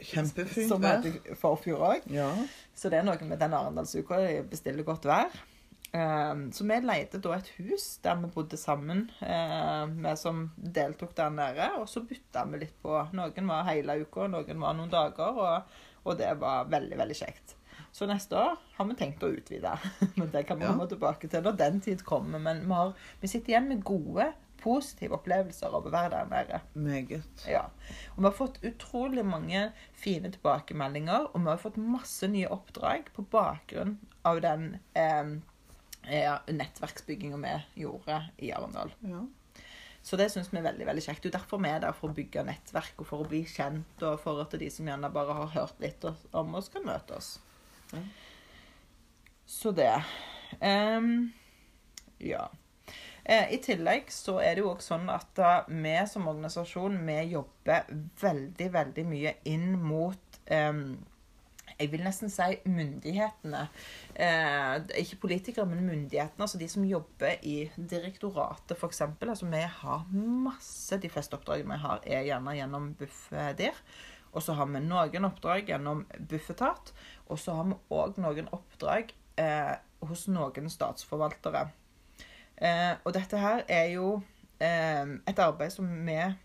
Kjempefint 0.10 0.67
Som 0.72 0.81
vi 0.84 0.91
hadde 0.91 1.36
forfjor 1.39 1.84
òg. 1.91 2.07
Ja. 2.12 2.31
Så 2.75 2.91
det 2.91 3.00
er 3.00 3.05
noe 3.07 3.27
med 3.29 3.39
den 3.39 3.55
Arendalsuka. 3.55 4.19
Bestiller 4.51 4.84
godt 4.88 5.07
vær. 5.07 5.31
Eh, 5.95 6.34
så 6.51 6.67
vi 6.67 6.79
leide 6.84 7.22
da 7.24 7.38
et 7.38 7.51
hus 7.60 7.88
der 8.03 8.19
vi 8.19 8.31
bodde 8.34 8.57
sammen, 8.60 9.05
eh, 9.22 9.86
vi 9.88 10.15
som 10.19 10.50
deltok 10.57 11.15
der 11.15 11.31
nede. 11.31 11.69
Og 11.79 11.88
så 11.89 12.03
bytta 12.03 12.43
vi 12.51 12.65
litt 12.65 12.75
på. 12.84 12.98
Noen 13.15 13.51
var 13.51 13.69
hele 13.69 14.01
uka, 14.01 14.27
noen 14.27 14.65
var 14.67 14.75
noen 14.75 14.91
dager. 14.91 15.39
Og, 15.45 15.77
og 16.05 16.17
det 16.21 16.31
var 16.39 16.69
veldig, 16.71 16.97
veldig 17.01 17.17
kjekt. 17.19 17.55
Så 17.95 18.07
neste 18.07 18.35
år 18.38 18.57
har 18.77 18.88
vi 18.89 18.95
tenkt 19.00 19.24
å 19.24 19.29
utvide. 19.31 19.71
Men 20.19 20.31
det 20.33 20.45
kan 20.47 20.59
vi 20.59 20.65
Ja. 20.65 20.71
komme 20.74 20.88
tilbake 20.91 21.29
til 21.31 21.43
når 21.45 21.55
den 21.59 21.77
tid 21.81 22.03
kommer. 22.07 22.39
Men 22.39 22.65
vi, 22.67 22.74
har, 22.74 22.91
vi 23.21 23.27
sitter 23.31 23.53
igjen 23.53 23.69
med 23.71 23.83
gode, 23.88 24.25
positive 24.59 25.15
opplevelser 25.15 25.71
av 25.77 25.85
å 25.88 25.91
være 25.93 26.09
der 26.12 26.29
nede. 26.31 26.59
Meget. 26.74 27.45
Ja. 27.47 27.65
Og 28.15 28.19
vi 28.24 28.27
har 28.27 28.35
fått 28.35 28.59
utrolig 28.65 29.24
mange 29.27 29.67
fine 29.93 30.31
tilbakemeldinger, 30.33 31.29
og 31.31 31.39
vi 31.45 31.51
har 31.53 31.62
fått 31.62 31.77
masse 31.79 32.27
nye 32.31 32.50
oppdrag 32.51 33.12
på 33.15 33.25
bakgrunn 33.31 33.97
av 34.25 34.41
den 34.43 34.67
eh, 34.97 35.35
ja, 36.09 36.39
nettverksbygginga 36.51 37.38
vi 37.43 37.83
gjorde 37.85 38.19
i 38.43 38.51
Arendal. 38.55 38.91
Ja. 39.05 39.24
Så 40.05 40.19
det 40.21 40.27
syns 40.29 40.51
vi 40.53 40.59
er 40.59 40.67
veldig 40.67 40.85
veldig 40.85 41.01
kjekt. 41.01 41.24
Det 41.24 41.31
er 41.31 41.39
derfor 41.39 41.62
vi 41.63 41.71
er 41.71 41.79
der 41.81 41.95
for 41.97 42.12
å 42.12 42.17
bygge 42.17 42.43
nettverk 42.45 43.00
og 43.01 43.07
for 43.09 43.24
å 43.24 43.29
bli 43.29 43.41
kjent, 43.50 44.03
og 44.05 44.19
for 44.21 44.43
at 44.43 44.53
de 44.62 44.67
som 44.69 44.85
gjerne 44.85 45.09
bare 45.13 45.38
har 45.39 45.55
hørt 45.55 45.81
litt 45.81 46.05
om 46.05 46.53
oss, 46.59 46.69
kan 46.69 46.85
møte 46.85 47.17
oss. 47.17 47.31
Så 49.50 49.74
det. 49.74 49.95
Um, 50.62 51.31
ja. 52.21 52.45
Eh, 53.24 53.55
I 53.57 53.59
tillegg 53.65 54.12
så 54.13 54.38
er 54.43 54.53
det 54.53 54.62
jo 54.62 54.69
også 54.75 54.93
sånn 54.93 55.09
at 55.09 55.41
vi 55.71 55.95
som 56.09 56.29
organisasjon 56.29 57.01
vi 57.07 57.17
jobber 57.33 57.89
veldig, 58.21 58.69
veldig 58.77 59.05
mye 59.09 59.33
inn 59.50 59.71
mot 59.81 60.39
ehm, 60.45 61.00
jeg 61.79 61.91
vil 61.91 62.03
nesten 62.05 62.32
si 62.32 62.58
myndighetene. 62.72 63.65
Eh, 64.15 64.75
ikke 65.01 65.20
politikere, 65.25 65.67
men 65.70 65.84
myndighetene. 65.86 66.46
Altså 66.48 66.60
de 66.62 66.70
som 66.72 66.86
jobber 66.88 67.36
i 67.44 67.70
direktoratet, 67.75 68.77
f.eks. 68.77 69.01
Altså 69.01 69.50
vi 69.51 69.63
har 69.79 70.05
masse 70.13 71.00
De 71.01 71.12
fleste 71.12 71.36
oppdragene 71.36 71.75
vi 71.75 71.84
har, 71.84 72.03
er 72.05 72.27
gjerne 72.29 72.55
gjennom 72.55 72.94
Bufdir. 73.00 73.82
Og 74.36 74.44
så 74.44 74.55
har 74.55 74.67
vi 74.67 74.84
noen 74.84 75.27
oppdrag 75.27 75.70
gjennom 75.72 76.05
Bufetat. 76.29 76.94
Og 77.27 77.39
så 77.39 77.55
har 77.55 77.67
vi 77.70 77.79
òg 77.96 78.20
noen 78.24 78.51
oppdrag 78.55 79.12
eh, 79.39 79.75
hos 80.05 80.27
noen 80.32 80.72
statsforvaltere. 80.72 81.67
Eh, 82.55 82.94
og 83.03 83.15
dette 83.15 83.39
her 83.39 83.65
er 83.67 83.89
jo 83.96 84.22
eh, 84.63 85.03
et 85.27 85.39
arbeid 85.44 85.74
som 85.74 85.89
vi 86.08 86.15
eh, 86.15 86.36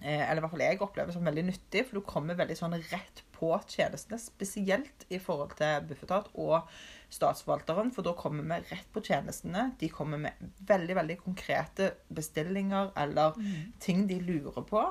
Eller 0.00 0.38
i 0.38 0.40
hvert 0.40 0.54
fall 0.54 0.64
jeg 0.64 0.80
opplever 0.80 1.12
som 1.12 1.26
veldig 1.28 1.44
nyttig, 1.50 1.84
for 1.84 2.00
du 2.00 2.06
kommer 2.08 2.38
veldig 2.38 2.56
sånn 2.56 2.78
rett 2.78 3.20
på 3.42 3.50
tjenestene. 3.66 4.20
Spesielt 4.22 5.06
i 5.10 5.18
forhold 5.18 5.56
til 5.58 5.82
Bufetat 5.90 6.30
og 6.38 6.70
statsforvalteren, 7.12 7.90
for 7.92 8.06
da 8.06 8.14
kommer 8.16 8.46
vi 8.46 8.60
rett 8.70 8.88
på 8.94 9.02
tjenestene. 9.04 9.72
De 9.82 9.90
kommer 9.92 10.22
med 10.22 10.54
veldig, 10.70 10.96
veldig 11.02 11.18
konkrete 11.24 11.90
bestillinger 12.14 12.94
eller 13.02 13.34
ting 13.82 14.06
de 14.10 14.20
lurer 14.22 14.62
på, 14.70 14.86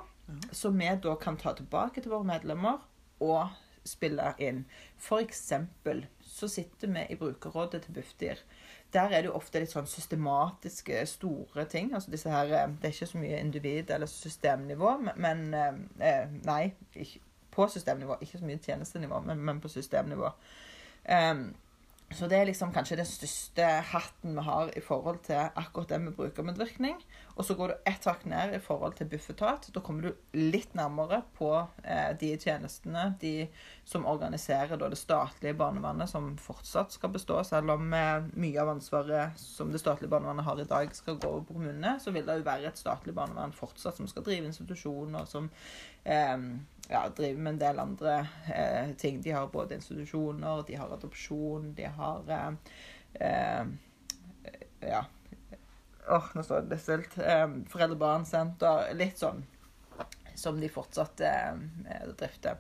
som 0.52 0.78
vi 0.80 0.92
da 1.04 1.16
kan 1.20 1.40
ta 1.40 1.56
tilbake 1.58 2.04
til 2.04 2.12
våre 2.14 2.28
medlemmer 2.28 2.84
og 3.24 3.56
spille 3.88 4.34
inn. 4.38 4.66
For 5.02 5.24
eksempel 5.24 6.04
så 6.22 6.50
sitter 6.52 6.92
vi 6.94 7.08
i 7.10 7.18
brukerrådet 7.18 7.86
til 7.86 7.96
Bufdir. 7.98 8.44
Der 8.94 9.08
er 9.10 9.24
det 9.24 9.32
jo 9.32 9.38
ofte 9.40 9.62
litt 9.64 9.72
sånn 9.72 9.88
systematiske, 9.90 11.00
store 11.08 11.66
ting. 11.72 11.94
Altså 11.96 12.12
disse 12.12 12.30
her, 12.30 12.52
eh, 12.52 12.68
Det 12.68 12.90
er 12.90 12.94
ikke 12.94 13.08
så 13.14 13.18
mye 13.18 13.40
individ- 13.40 13.90
eller 13.90 14.06
systemnivå, 14.12 14.98
men, 15.02 15.16
men 15.18 15.54
eh, 16.00 16.28
Nei, 16.46 16.74
ikke, 16.94 17.20
på 17.52 17.68
systemnivå. 17.70 18.20
Ikke 18.22 18.40
så 18.40 18.48
mye 18.48 18.62
tjenestenivå, 18.62 19.22
men, 19.28 19.44
men 19.46 19.62
på 19.64 19.72
systemnivå. 19.72 20.32
Um, 21.10 21.50
så 22.12 22.28
det 22.28 22.38
er 22.42 22.48
liksom 22.50 22.74
kanskje 22.76 22.98
den 23.00 23.08
største 23.08 23.66
hatten 23.92 24.36
vi 24.36 24.44
har 24.44 24.72
i 24.76 24.82
forhold 24.84 25.22
til 25.24 25.40
akkurat 25.40 25.94
det 25.94 26.00
med 26.04 26.16
brukermedvirkning. 26.18 26.98
Og 27.40 27.46
så 27.48 27.56
går 27.56 27.72
du 27.72 27.88
ett 27.88 28.06
hakk 28.06 28.26
ned 28.28 28.56
i 28.56 28.60
forhold 28.60 28.98
til 28.98 29.08
Bufetat. 29.10 29.70
Da 29.72 29.84
kommer 29.84 30.10
du 30.10 30.36
litt 30.36 30.76
nærmere 30.76 31.22
på 31.38 31.54
eh, 31.84 32.12
de 32.20 32.34
tjenestene 32.36 33.14
de 33.22 33.48
som 33.88 34.06
organiserer 34.10 34.76
da, 34.76 34.90
det 34.92 35.00
statlige 35.00 35.56
barnevernet, 35.58 36.12
som 36.12 36.34
fortsatt 36.42 36.92
skal 36.98 37.14
bestå, 37.16 37.40
selv 37.48 37.78
om 37.78 37.96
eh, 37.96 38.28
mye 38.36 38.60
av 38.60 38.74
ansvaret 38.76 39.40
som 39.40 39.72
det 39.72 39.80
statlige 39.80 40.12
barnevernet 40.12 40.48
har 40.48 40.60
i 40.60 40.68
dag, 40.68 40.92
skal 40.96 41.20
gå 41.20 41.32
over 41.32 41.48
på 41.48 41.56
kommunene, 41.56 41.96
så 42.04 42.12
vil 42.12 42.28
det 42.28 42.42
jo 42.42 42.50
være 42.50 42.74
et 42.74 42.84
statlig 42.84 43.16
barnevern 43.16 43.56
fortsatt 43.56 43.98
som 43.98 44.12
skal 44.12 44.28
drive 44.28 44.52
institusjoner, 44.52 45.32
som 45.32 45.48
eh, 46.04 46.36
ja, 46.92 47.06
driver 47.16 47.42
med 47.42 47.54
en 47.54 47.62
del 47.62 47.80
andre 47.80 48.18
eh, 48.54 48.92
ting. 49.00 49.22
De 49.22 49.32
har 49.32 49.48
både 49.48 49.78
institusjoner, 49.80 50.64
de 50.68 50.76
har 50.76 50.94
adopsjon, 50.94 51.74
de 51.78 51.88
har 51.98 52.36
eh, 52.38 52.52
eh, 53.14 53.66
Ja. 54.82 55.06
Åh, 56.10 56.32
nå 56.36 56.44
står 56.44 56.66
det 56.70 56.80
stilt. 56.82 57.18
Eh, 57.22 57.48
Foreldre-barn-senter. 57.70 58.92
Litt 58.98 59.22
sånn 59.22 59.44
som 60.36 60.60
de 60.60 60.70
fortsatt 60.72 61.22
eh, 61.22 62.10
drifter. 62.18 62.58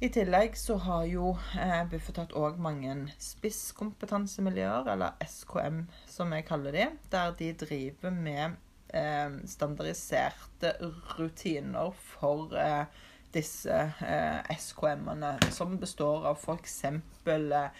I 0.00 0.08
tillegg 0.08 0.54
så 0.56 0.78
har 0.80 1.04
jo 1.10 1.34
eh, 1.60 1.82
Bufetat 1.92 2.32
òg 2.32 2.56
mange 2.62 2.94
spisskompetansemiljøer, 3.20 4.88
eller 4.94 5.18
SKM 5.28 5.82
som 6.08 6.32
jeg 6.32 6.46
kaller 6.48 6.72
de, 6.72 6.86
der 7.12 7.34
de 7.36 7.50
driver 7.60 8.14
med 8.16 8.56
eh, 8.96 9.36
standardiserte 9.44 10.72
rutiner 11.18 11.92
for 12.14 12.56
eh, 12.56 12.86
disse 13.34 13.76
eh, 14.06 14.56
SKM-ene, 14.56 15.36
som 15.54 15.76
består 15.78 16.26
av 16.30 16.40
f.eks. 16.40 16.84
Eh, 16.84 17.70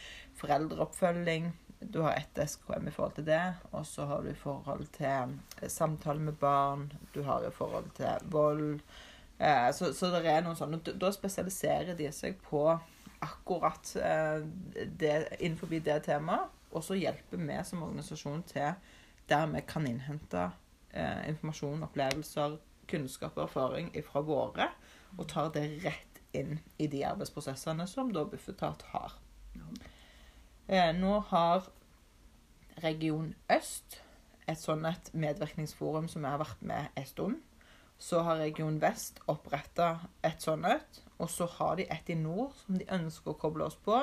foreldreoppfølging. 0.41 1.51
Du 1.81 2.01
har 2.05 2.13
ett 2.13 2.39
SKM 2.39 2.89
i 2.89 2.93
forhold 2.93 3.15
til 3.17 3.27
det, 3.27 3.43
og 3.73 3.87
så 3.87 4.05
har 4.07 4.23
du 4.23 4.31
i 4.31 4.39
forhold 4.39 4.87
til 4.97 5.37
eh, 5.63 5.69
samtale 5.69 6.21
med 6.21 6.39
barn, 6.41 6.91
du 7.15 7.23
har 7.23 7.47
i 7.47 7.53
forhold 7.55 7.91
til 7.97 8.31
vold. 8.33 8.81
Eh, 9.39 9.69
så, 9.73 9.93
så 9.95 10.13
det 10.13 10.27
er 10.29 10.43
noen 10.45 10.59
sånne 10.59 10.83
Da 10.85 11.09
spesialiserer 11.15 11.97
de 11.97 12.11
seg 12.13 12.37
på 12.45 12.67
akkurat 13.25 13.95
eh, 13.97 14.43
det 15.01 15.15
innenfor 15.41 15.73
det 15.73 16.03
temaet, 16.07 16.49
og 16.71 16.85
så 16.85 16.95
hjelper 16.95 17.41
vi 17.41 17.57
som 17.67 17.83
organisasjon 17.83 18.43
til 18.47 18.75
der 19.31 19.47
vi 19.51 19.63
kan 19.67 19.87
innhente 19.87 20.51
eh, 20.93 21.29
informasjon, 21.29 21.83
opplevelser, 21.87 22.57
kunnskap 22.91 23.37
og 23.39 23.45
erfaring 23.47 23.91
fra 24.07 24.23
våre, 24.27 24.69
og 25.17 25.27
tar 25.29 25.51
det 25.55 25.67
rett 25.85 26.11
inn 26.37 26.59
i 26.79 26.87
de 26.91 27.03
arbeidsprosessene 27.07 27.87
som 27.91 28.13
da 28.15 28.25
Bufetat 28.29 28.85
har. 28.93 29.17
Eh, 30.71 30.93
nå 30.95 31.19
har 31.33 31.67
Region 32.83 33.35
Øst 33.51 34.01
et 34.51 34.59
sånn 34.59 34.87
et 34.89 35.11
medvirkningsforum 35.15 36.09
som 36.11 36.25
jeg 36.25 36.35
har 36.35 36.43
vært 36.43 36.63
med 36.67 36.99
en 36.99 37.07
stund. 37.07 37.41
Så 38.01 38.23
har 38.25 38.41
Region 38.41 38.79
Vest 38.81 39.21
oppretta 39.29 39.91
et 40.25 40.43
sånt 40.43 40.67
et. 40.67 41.03
Og 41.19 41.29
så 41.31 41.47
har 41.59 41.77
de 41.77 41.85
et 41.91 42.09
i 42.09 42.17
nord 42.17 42.55
som 42.63 42.79
de 42.79 42.89
ønsker 42.91 43.35
å 43.35 43.39
koble 43.39 43.67
oss 43.67 43.77
på. 43.77 43.99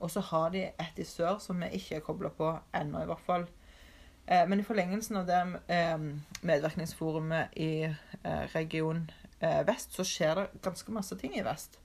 Og 0.00 0.10
så 0.12 0.20
har 0.32 0.50
de 0.52 0.64
et 0.66 0.98
i 0.98 1.06
sør 1.06 1.38
som 1.40 1.62
vi 1.62 1.70
ikke 1.78 2.00
er 2.00 2.04
kobla 2.04 2.32
på 2.34 2.50
ennå, 2.74 3.04
i 3.04 3.08
hvert 3.08 3.24
fall. 3.28 3.46
Eh, 4.26 4.42
men 4.48 4.60
i 4.60 4.66
forlengelsen 4.66 5.20
av 5.20 5.28
det 5.28 5.42
eh, 5.72 6.08
medvirkningsforumet 6.42 7.56
i 7.56 7.70
Region 8.56 9.06
Vest, 9.40 9.92
så 9.92 10.04
skjer 10.06 10.34
det 10.38 10.62
ganske 10.64 10.92
masse 10.92 11.16
ting 11.20 11.34
i 11.36 11.42
Vest. 11.44 11.78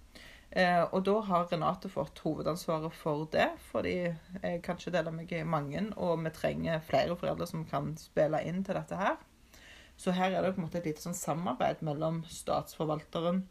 Eh, 0.51 0.81
og 0.91 1.03
da 1.07 1.13
har 1.29 1.45
Renate 1.47 1.87
fått 1.91 2.19
hovedansvaret 2.25 2.93
for 2.93 3.27
det, 3.31 3.49
fordi 3.71 3.93
jeg 4.41 4.61
kanskje 4.65 4.91
deler 4.91 5.11
meg 5.15 5.31
i 5.31 5.43
mange, 5.47 5.85
og 5.95 6.19
vi 6.25 6.29
trenger 6.35 6.79
flere 6.83 7.15
foreldre 7.15 7.47
som 7.47 7.63
kan 7.65 7.93
spille 7.99 8.41
inn 8.47 8.63
til 8.67 8.75
dette 8.75 8.95
her. 8.99 9.15
Så 9.97 10.11
her 10.17 10.31
er 10.33 10.41
det 10.43 10.55
på 10.55 10.61
en 10.61 10.65
måte 10.67 10.79
et 10.81 10.85
lite 10.89 11.03
sånn 11.03 11.15
samarbeid 11.15 11.83
mellom 11.85 12.23
statsforvalteren 12.27 13.43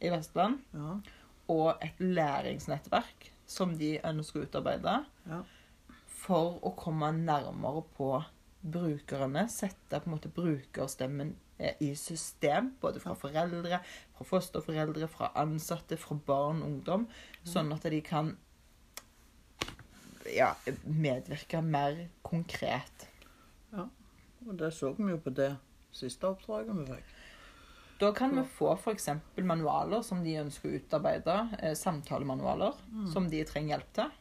i 0.00 0.10
Vestland 0.12 0.60
Ja. 0.72 1.00
og 1.48 1.82
et 1.82 1.98
læringsnettverk 2.00 3.30
som 3.48 3.76
de 3.78 3.98
ønsker 4.04 4.40
å 4.40 4.46
utarbeide 4.46 5.04
Ja. 5.28 5.42
for 6.06 6.60
å 6.62 6.74
komme 6.76 7.10
nærmere 7.12 7.82
på 7.96 8.24
brukerne. 8.62 9.48
Sette 9.50 10.00
på 10.00 10.06
en 10.06 10.16
måte 10.16 10.28
brukerstemmen 10.32 11.34
eh, 11.34 11.34
i 11.58 11.94
system, 11.98 12.72
både 12.80 13.00
fra 13.02 13.14
foreldre, 13.18 13.80
fra 14.16 14.26
fosterforeldre, 14.26 15.08
fra 15.10 15.32
ansatte, 15.40 15.98
fra 15.98 16.18
barn 16.26 16.62
og 16.62 16.68
ungdom, 16.68 17.06
sånn 17.46 17.72
at 17.74 17.86
de 17.90 18.00
kan 18.06 18.34
ja, 20.34 20.52
medvirke 20.84 21.62
mer 21.64 22.04
konkret. 22.22 23.08
Ja, 23.72 23.88
Og 24.46 24.58
det 24.58 24.72
så 24.76 24.92
vi 24.98 25.10
jo 25.10 25.18
på 25.22 25.32
det 25.34 25.56
siste 25.94 26.28
oppdraget 26.28 26.76
vi 26.76 26.86
fikk. 26.92 27.14
Da 27.98 28.12
kan 28.14 28.36
vi 28.36 28.44
få 28.46 28.76
f.eks. 28.76 29.08
manualer 29.42 30.04
som 30.06 30.22
de 30.22 30.36
ønsker 30.38 30.70
å 30.70 30.78
utarbeide, 30.78 31.34
eh, 31.58 31.74
samtalemanualer 31.74 32.76
som 33.10 33.26
de 33.30 33.42
trenger 33.44 33.74
hjelp 33.74 33.88
til. 33.96 34.12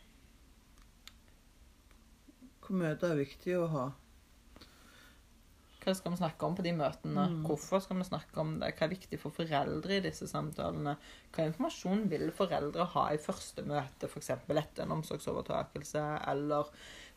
Hvor 2.66 2.80
møter 2.82 3.14
er 3.14 3.22
viktig 3.22 3.54
å 3.60 3.68
ha. 3.76 3.86
Hva 5.88 5.94
skal 5.96 6.12
vi 6.12 6.20
snakke 6.20 6.44
om 6.44 6.56
på 6.58 6.64
de 6.66 6.74
møtene? 6.76 7.24
Mm. 7.32 7.36
Hvorfor 7.48 7.80
skal 7.80 8.02
vi 8.02 8.08
snakke 8.10 8.42
om 8.44 8.58
det? 8.60 8.74
Hva 8.76 8.84
er 8.84 8.92
viktig 8.92 9.20
for 9.22 9.32
foreldre 9.32 9.96
i 9.96 10.04
disse 10.04 10.28
samtalene? 10.28 10.98
Hva 11.32 11.46
informasjon 11.48 12.02
vil 12.12 12.28
foreldre 12.36 12.90
ha 12.92 13.06
i 13.16 13.22
første 13.24 13.64
møte, 13.64 14.10
f.eks. 14.10 14.34
etter 14.36 14.84
en 14.84 14.98
omsorgsovertakelse, 14.98 16.04
eller 16.28 16.68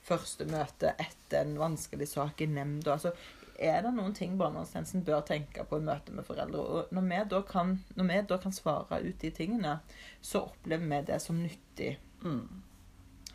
første 0.07 0.47
møte 0.47 0.95
etter 1.03 1.43
en 1.43 1.59
vanskelig 1.59 2.13
sak 2.13 2.47
i 2.47 2.51
nemnda. 2.53 2.95
Altså, 2.95 3.11
er 3.59 3.83
det 3.83 3.93
noen 3.99 4.15
ting 4.17 4.39
barnevernstjenesten 4.41 5.03
bør 5.05 5.27
tenke 5.27 5.67
på 5.67 5.83
i 5.83 5.85
møte 5.91 6.15
med 6.15 6.31
foreldre? 6.31 6.63
Og 6.63 6.95
når 6.95 7.11
vi 7.11 7.21
da 7.35 7.43
kan, 7.51 7.75
når 7.99 8.11
vi 8.13 8.23
da 8.31 8.39
kan 8.47 8.55
svare 8.55 9.03
ut 9.03 9.21
de 9.27 9.35
tingene, 9.35 9.81
så 10.23 10.47
opplever 10.47 10.87
vi 10.95 11.07
det 11.11 11.19
som 11.27 11.43
nyttig. 11.43 11.97
Mm. 12.23 12.70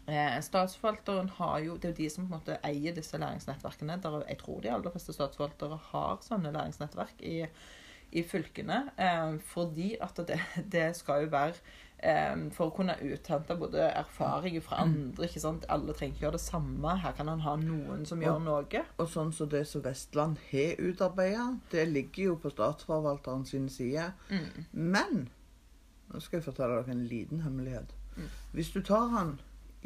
Eh, 0.07 0.41
statsforvalteren 0.41 1.29
har 1.29 1.59
jo, 1.59 1.77
Det 1.77 1.85
er 1.85 1.89
jo 1.89 1.97
de 1.97 2.09
som 2.09 2.27
på 2.27 2.33
en 2.33 2.39
måte 2.39 2.59
eier 2.63 2.93
disse 2.93 3.17
læringsnettverkene. 3.17 4.01
Der, 4.01 4.23
jeg 4.29 4.37
tror 4.37 4.59
de 4.61 4.71
aller 4.71 4.91
fleste 4.93 5.13
statsforvaltere 5.13 5.79
har 5.91 6.19
sånne 6.21 6.51
læringsnettverk 6.53 7.23
i, 7.25 7.39
i 8.11 8.23
fylkene. 8.23 8.83
Eh, 8.97 9.39
fordi 9.41 9.95
at 10.01 10.21
det, 10.27 10.39
det 10.75 10.91
skal 10.95 11.25
jo 11.25 11.31
være 11.33 11.55
eh, 12.05 12.35
For 12.53 12.69
å 12.69 12.75
kunne 12.75 12.97
uthente 13.01 13.57
både 13.57 13.87
erfaringer 13.87 14.61
fra 14.61 14.83
andre. 14.83 15.25
ikke 15.25 15.41
sant? 15.41 15.65
Alle 15.69 15.93
trenger 15.93 16.13
ikke 16.13 16.25
gjøre 16.27 16.37
det 16.37 16.43
samme. 16.45 16.97
Her 17.01 17.17
kan 17.17 17.33
han 17.33 17.41
ha 17.47 17.55
noen 17.63 18.05
som 18.05 18.21
gjør 18.21 18.43
noe. 18.45 18.83
Og 18.97 19.09
sånn 19.09 19.33
som 19.33 19.49
det 19.49 19.65
som 19.67 19.81
Vestland 19.81 20.37
har 20.51 20.77
utarbeida, 20.85 21.47
det 21.71 21.87
ligger 21.89 22.29
jo 22.29 22.37
på 22.45 22.53
statsforvalteren 22.53 23.45
sin 23.49 23.69
side. 23.73 24.11
Mm. 24.29 24.69
Men 24.71 25.27
nå 26.13 26.21
skal 26.21 26.37
jeg 26.37 26.45
fortelle 26.51 26.77
dere 26.77 26.93
en 26.93 27.05
liten 27.09 27.41
hemmelighet. 27.41 27.97
Mm. 28.15 28.29
Hvis 28.53 28.69
du 28.71 28.83
tar 28.85 29.09
han 29.17 29.37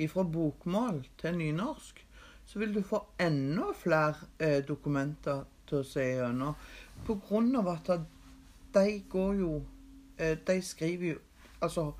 fra 0.08 0.24
bokmål 0.24 1.08
til 1.18 1.38
nynorsk, 1.38 2.06
så 2.46 2.60
vil 2.60 2.74
du 2.76 2.82
få 2.82 3.04
enda 3.20 3.72
flere 3.76 4.16
eh, 4.40 4.64
dokumenter 4.68 5.44
til 5.68 5.78
å 5.82 5.84
se 5.84 6.02
gjennom. 6.16 6.56
På 7.06 7.16
grunn 7.28 7.56
av 7.56 7.68
at 7.68 7.92
de 8.74 9.00
går 9.10 9.34
jo 9.40 9.64
eh, 10.18 10.38
De 10.48 10.62
skriver 10.62 11.08
jo 11.14 11.16
Altså, 11.62 11.92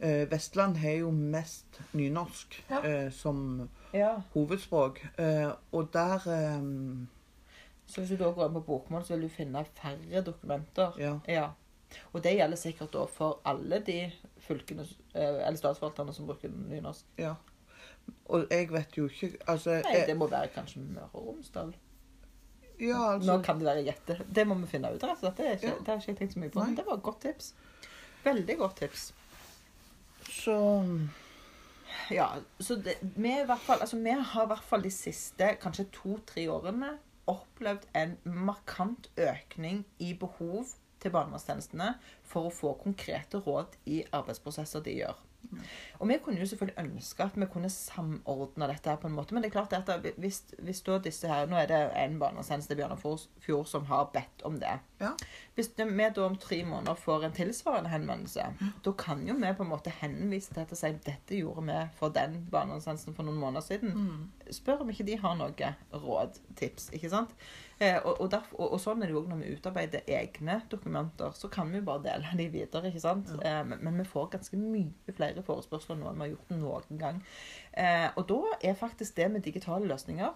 eh, 0.00 0.30
Vestland 0.30 0.76
har 0.76 0.90
jo 1.00 1.10
mest 1.10 1.80
nynorsk 1.94 2.64
Ja. 2.70 2.80
eh, 2.84 3.10
som 3.12 3.68
Ja. 3.94 4.14
hovedspråk. 4.34 5.06
Eh, 5.18 5.50
og 5.72 5.88
der 5.92 6.18
Så 7.86 8.00
hvis 8.00 8.10
du 8.10 8.16
da 8.16 8.30
går 8.32 8.46
inn 8.48 8.54
på 8.54 8.60
bokmål, 8.66 9.04
så 9.04 9.14
vil 9.14 9.22
du 9.22 9.28
finne 9.28 9.64
færre 9.74 10.22
dokumenter. 10.26 10.92
Ja. 10.98 11.18
Ja. 11.28 11.48
Og 12.12 12.22
det 12.24 12.32
gjelder 12.36 12.56
sikkert 12.56 12.92
da 12.92 13.04
for 13.06 13.38
alle 13.44 13.78
de 13.86 14.12
fylkene, 14.46 14.86
eh, 15.14 15.40
eller 15.46 15.58
statsforvalterne 15.60 16.14
som 16.14 16.28
bruker 16.28 16.52
nynorsk. 16.54 17.04
Ja. 17.20 17.34
Og 18.30 18.46
jeg 18.50 18.68
vet 18.70 18.94
jo 18.96 19.08
ikke 19.10 19.32
Altså 19.50 19.80
Nei, 19.82 20.04
det 20.06 20.14
må 20.14 20.28
være 20.30 20.52
kanskje 20.54 20.78
Møre 20.78 21.08
og 21.12 21.24
Romsdal. 21.26 21.72
Ja, 22.78 23.00
altså. 23.14 23.26
Nå 23.26 23.32
altså 23.32 23.42
kan 23.46 23.58
det 23.58 23.66
være 23.66 23.84
gjette. 23.86 24.18
Det 24.36 24.44
må 24.46 24.54
vi 24.60 24.66
finne 24.70 24.92
ut 24.94 25.02
av. 25.02 25.16
rett. 25.16 25.36
Det, 25.36 25.52
ikke, 25.56 25.66
Ja. 25.72 25.78
det 25.78 25.88
har 25.88 26.00
ikke 26.00 26.12
jeg 26.12 26.18
tenkt 26.20 26.34
så 26.34 26.42
mye 26.42 26.50
på. 26.50 26.60
Nei. 26.60 26.66
Men 26.66 26.76
det 26.76 26.86
var 26.86 26.98
et 27.00 27.02
godt 27.02 27.20
tips. 27.24 27.54
Veldig 28.24 28.58
godt 28.58 28.76
tips. 28.76 29.12
Så 30.30 30.58
Ja, 32.10 32.26
så 32.60 32.76
det, 32.76 32.98
vi, 33.00 33.32
fall, 33.64 33.80
altså, 33.80 33.96
vi 33.96 34.10
har 34.10 34.44
i 34.44 34.46
hvert 34.46 34.64
fall 34.64 34.82
de 34.82 34.90
siste 34.90 35.56
kanskje 35.62 35.86
to-tre 35.92 36.46
årene 36.50 36.98
opplevd 37.26 37.86
en 37.94 38.16
markant 38.24 39.08
økning 39.16 39.84
i 39.98 40.12
behov 40.14 40.74
til 41.06 41.14
barnevernstjenestene 41.14 41.94
for 42.26 42.48
å 42.48 42.54
få 42.54 42.74
konkrete 42.82 43.40
råd 43.46 43.78
i 43.88 44.02
arbeidsprosesser 44.10 44.84
de 44.84 44.98
gjør. 45.00 45.22
Og 46.00 46.08
vi 46.10 46.16
kunne 46.22 46.40
jo 46.40 46.46
selvfølgelig 46.50 46.82
ønske 46.82 47.22
at 47.22 47.36
vi 47.38 47.46
kunne 47.50 47.70
samordne 47.70 48.68
dette 48.70 48.90
her 48.90 48.98
på 49.00 49.06
en 49.06 49.14
måte, 49.14 49.34
men 49.34 49.44
det 49.44 49.50
er 49.50 49.56
klart 49.56 49.76
at 49.76 50.08
hvis, 50.18 50.42
hvis 50.58 50.82
da 50.86 50.98
disse 51.02 51.30
her 51.30 51.46
Nå 51.46 51.58
er 51.60 51.70
det 51.70 51.80
en 52.02 52.18
barnevernstjeneste 52.20 52.74
i 52.74 52.80
Bjørnafjord 52.80 53.68
som 53.70 53.86
har 53.90 54.10
bedt 54.14 54.42
om 54.48 54.58
det. 54.60 54.74
Ja. 55.00 55.10
Hvis 55.54 55.70
vi 55.76 56.06
da 56.16 56.22
om 56.24 56.36
tre 56.40 56.62
måneder 56.64 56.94
får 56.96 57.24
en 57.26 57.34
tilsvarende 57.36 57.90
henvendelse, 57.92 58.46
da 58.84 58.92
kan 58.96 59.26
jo 59.28 59.34
vi 59.36 59.50
på 59.58 59.64
en 59.64 59.68
måte 59.68 59.92
henvise 60.00 60.52
til 60.54 60.62
dette 60.62 60.72
og 60.72 60.80
si 60.80 60.90
dette 61.04 61.36
gjorde 61.36 61.64
vi 61.68 61.76
for 61.98 62.14
den 62.16 62.38
barnevernstjenesten 62.52 63.16
for 63.16 63.28
noen 63.28 63.36
måneder 63.40 63.64
siden. 63.66 63.92
mm. 63.92 64.52
Spør 64.56 64.84
om 64.84 64.90
ikke 64.92 65.04
de 65.08 65.16
har 65.20 65.34
noe 65.36 65.70
råd, 65.92 66.38
tips. 66.56 66.88
ikke 66.96 67.10
sant? 67.12 67.34
Eh, 67.78 67.98
og, 67.98 68.20
og, 68.22 68.30
derf- 68.32 68.54
og, 68.56 68.72
og 68.72 68.80
sånn 68.80 69.02
er 69.04 69.10
det 69.10 69.16
jo 69.18 69.24
når 69.28 69.42
vi 69.42 69.52
utarbeider 69.58 70.06
egne 70.08 70.60
dokumenter. 70.72 71.34
Så 71.36 71.50
kan 71.52 71.68
vi 71.72 71.82
jo 71.82 71.84
bare 71.90 72.04
dele 72.06 72.32
de 72.40 72.48
videre. 72.54 72.88
ikke 72.88 73.04
sant? 73.04 73.28
Eh, 73.42 73.60
men, 73.68 73.82
men 73.84 73.98
vi 74.00 74.08
får 74.08 74.30
ganske 74.38 74.56
mye 74.60 75.12
flere 75.16 75.44
forespørsler 75.44 76.00
nå 76.00 76.08
enn 76.08 76.22
vi 76.22 76.28
har 76.28 76.32
gjort 76.36 76.54
noen 76.56 77.02
gang. 77.02 77.20
Eh, 77.76 78.08
og 78.16 78.24
da 78.32 78.40
er 78.70 78.80
faktisk 78.80 79.16
det 79.20 79.28
med 79.34 79.44
digitale 79.44 79.84
løsninger 79.92 80.32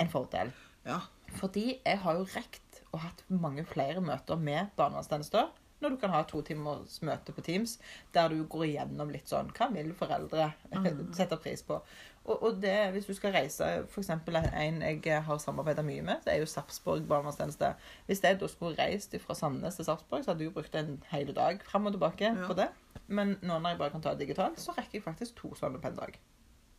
en 0.00 0.10
fordel. 0.10 0.50
Ja. 0.86 0.98
Fordi 1.36 1.76
jeg 1.84 1.98
har 2.02 2.16
jo 2.18 2.26
rekt 2.34 2.69
og 2.92 3.00
hatt 3.04 3.24
mange 3.30 3.64
flere 3.64 4.00
møter 4.02 4.36
med 4.36 4.70
barnevernstjenester. 4.76 5.50
Når 5.80 5.94
du 5.94 5.96
kan 5.96 6.10
ha 6.12 6.18
to 6.28 6.42
timers 6.44 6.98
møte 7.08 7.32
på 7.32 7.40
Teams, 7.40 7.78
der 8.12 8.28
du 8.28 8.42
går 8.52 8.66
igjennom 8.66 9.08
litt 9.14 9.30
sånn 9.32 9.48
Hva 9.56 9.70
vil 9.72 9.94
foreldre 9.96 10.50
sette 11.16 11.38
pris 11.40 11.62
på? 11.64 11.78
Og, 12.26 12.34
og 12.44 12.58
det, 12.60 12.74
hvis 12.92 13.06
du 13.08 13.14
skal 13.16 13.32
reise 13.32 13.64
F.eks. 13.88 14.10
en 14.12 14.82
jeg 14.84 15.22
har 15.24 15.38
samarbeida 15.40 15.80
mye 15.86 16.02
med, 16.04 16.20
det 16.26 16.34
er 16.34 16.42
jo 16.42 16.50
Sarpsborg 16.52 17.06
barnevernstjeneste. 17.08 17.70
Hvis 18.10 18.20
jeg 18.22 18.36
da 18.42 18.50
skulle 18.52 18.76
reist 18.76 19.16
fra 19.24 19.34
Sandnes 19.38 19.80
til 19.80 19.88
Sarpsborg, 19.88 20.26
så 20.26 20.34
hadde 20.34 20.44
jeg 20.44 20.50
jo 20.52 20.58
brukt 20.58 20.76
en 20.76 20.98
hel 21.14 21.32
dag 21.34 21.64
fram 21.64 21.88
og 21.88 21.96
tilbake 21.96 22.28
Ja. 22.28 22.44
på 22.46 22.58
det. 22.60 22.68
Men 23.08 23.38
nå 23.40 23.56
når 23.56 23.70
jeg 23.72 23.78
bare 23.80 23.90
kan 23.96 24.02
ta 24.04 24.12
det 24.14 24.26
digitalt, 24.26 24.60
så 24.60 24.76
rekker 24.76 24.98
jeg 25.00 25.06
faktisk 25.08 25.40
to 25.40 25.54
sånne 25.56 25.80
på 25.80 25.88
en 25.88 25.96
dag. 25.96 26.20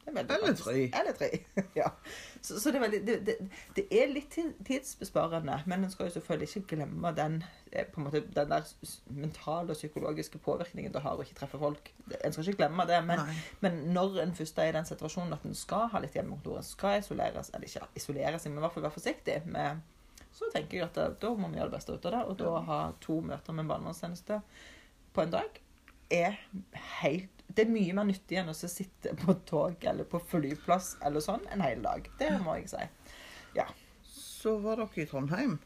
Er 0.08 0.18
Eller 0.18 0.54
tre. 0.58 0.92
Eller 1.00 1.14
tre. 1.14 1.30
ja. 1.76 1.90
Så, 2.42 2.60
så 2.60 2.72
det, 2.72 2.76
er 2.76 2.82
veldig, 2.82 3.02
det, 3.08 3.18
det, 3.26 3.36
det 3.76 3.86
er 3.94 4.10
litt 4.10 4.38
tidsbesparende, 4.66 5.60
men 5.70 5.86
en 5.86 5.92
skal 5.94 6.10
jo 6.10 6.16
selvfølgelig 6.16 6.50
ikke 6.50 6.76
glemme 6.76 7.12
den, 7.18 7.44
eh, 7.72 7.86
måte, 8.02 8.24
den 8.36 8.50
der 8.50 8.66
mentale 9.14 9.76
og 9.76 9.78
psykologiske 9.78 10.42
påvirkningen 10.42 10.94
det 10.94 11.04
har 11.06 11.20
å 11.20 11.26
ikke 11.26 11.38
treffe 11.38 11.62
folk. 11.62 11.94
En 12.18 12.34
skal 12.34 12.50
ikke 12.50 12.64
glemme 12.64 12.88
det, 12.90 12.98
men, 13.06 13.22
men 13.62 13.80
når 13.94 14.24
en 14.26 14.36
først 14.36 14.60
er 14.60 14.72
i 14.72 14.76
den 14.80 14.90
situasjonen 14.90 15.38
at 15.38 15.46
en 15.46 15.58
skal 15.58 15.88
ha 15.94 16.02
litt 16.02 16.18
hjemmekontor, 16.18 16.58
en 16.58 16.70
skal 16.72 17.00
isoleres, 17.04 17.54
eller 17.54 17.70
ikke 17.70 17.92
isolere 18.02 18.42
seg, 18.42 18.52
men 18.52 18.64
i 18.64 18.66
hvert 18.66 18.78
fall 18.78 18.90
være 18.90 18.98
forsiktig 18.98 19.42
med 19.54 19.82
så 20.32 20.48
tenker 20.54 20.78
jeg 20.78 20.88
at 20.88 20.96
da, 20.96 21.10
da 21.22 21.34
må 21.36 21.50
vi 21.52 21.60
gjøre 21.60 21.70
det 21.70 21.76
beste 21.76 21.96
ut 21.96 22.06
av 22.08 22.14
det. 22.16 22.22
Og 22.32 22.38
da 22.40 22.52
å 22.56 22.64
ha 22.68 22.80
to 23.04 23.20
møter 23.26 23.56
med 23.56 23.66
en 23.66 23.72
barnevernstjeneste 23.74 24.40
på 25.12 25.26
en 25.26 25.34
dag 25.34 25.60
er 26.12 26.38
helt 27.02 27.41
Det 27.52 27.66
er 27.66 27.74
mye 27.74 27.96
mer 27.98 28.08
nyttig 28.08 28.40
enn 28.40 28.52
å 28.52 28.56
sitte 28.56 29.16
på 29.20 29.36
tog 29.50 29.84
eller 29.92 30.08
på 30.08 30.22
flyplass 30.32 30.96
eller 31.06 31.24
sånn 31.24 31.44
en 31.52 31.64
hel 31.66 31.84
dag. 31.84 32.08
Det 32.20 32.32
må 32.46 32.56
jeg 32.60 32.72
si. 32.72 32.86
Så 34.42 34.56
var 34.58 34.80
dere 34.80 35.04
i 35.04 35.06
Trondheim. 35.06 35.60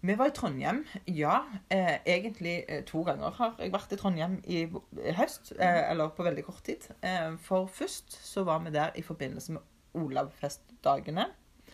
Vi 0.00 0.14
var 0.14 0.30
i 0.30 0.34
Trondheim, 0.34 0.84
ja. 1.10 1.40
Eh, 1.74 1.96
egentlig 2.06 2.60
eh, 2.68 2.84
to 2.86 3.00
ganger 3.02 3.34
har 3.34 3.56
jeg 3.58 3.72
vært 3.74 3.94
i 3.94 3.98
Trondheim 3.98 4.36
i 4.46 4.60
i 4.68 5.14
høst. 5.18 5.50
Eh, 5.58 5.80
eller 5.90 6.12
på 6.14 6.22
veldig 6.22 6.44
kort 6.46 6.62
tid. 6.68 6.86
Eh, 7.02 7.34
for 7.42 7.66
først 7.66 8.14
så 8.22 8.44
var 8.46 8.62
vi 8.62 8.70
der 8.76 8.94
i 8.94 9.02
forbindelse 9.02 9.56
med 9.56 9.98
Olavfestdagene. 9.98 11.26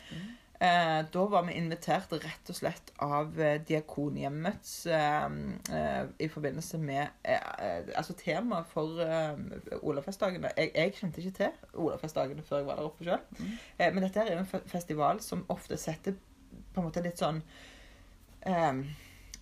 Eh, 0.09 0.25
da 0.61 1.27
var 1.29 1.43
vi 1.49 1.53
invitert 1.59 2.13
rett 2.13 2.51
og 2.51 2.57
slett 2.57 2.93
av 3.03 3.41
eh, 3.41 3.61
Diakonhjemmets 3.67 4.87
eh, 4.87 5.25
eh, 5.75 6.05
i 6.19 6.29
forbindelse 6.31 6.79
med 6.79 7.09
eh, 7.23 7.41
eh, 7.59 7.85
Altså 7.99 8.13
temaet 8.19 8.67
for 8.71 9.01
eh, 9.03 9.37
Olavfestdagene 9.83 10.51
jeg, 10.57 10.71
jeg 10.75 10.93
kjente 10.99 11.21
ikke 11.21 11.39
til 11.41 11.51
Olavfestdagene 11.75 12.43
før 12.47 12.57
jeg 12.63 12.67
var 12.69 12.77
der 12.79 12.89
oppe 12.89 13.05
sjøl. 13.05 13.21
Eh, 13.79 13.91
men 13.91 14.03
dette 14.07 14.21
er 14.23 14.27
jo 14.33 14.39
en 14.45 14.53
festival 14.71 15.17
som 15.25 15.47
ofte 15.53 15.77
setter 15.81 16.13
på 16.75 16.81
en 16.81 16.87
måte 16.87 17.03
litt 17.05 17.19
sånn 17.21 17.41
eh, 18.47 18.75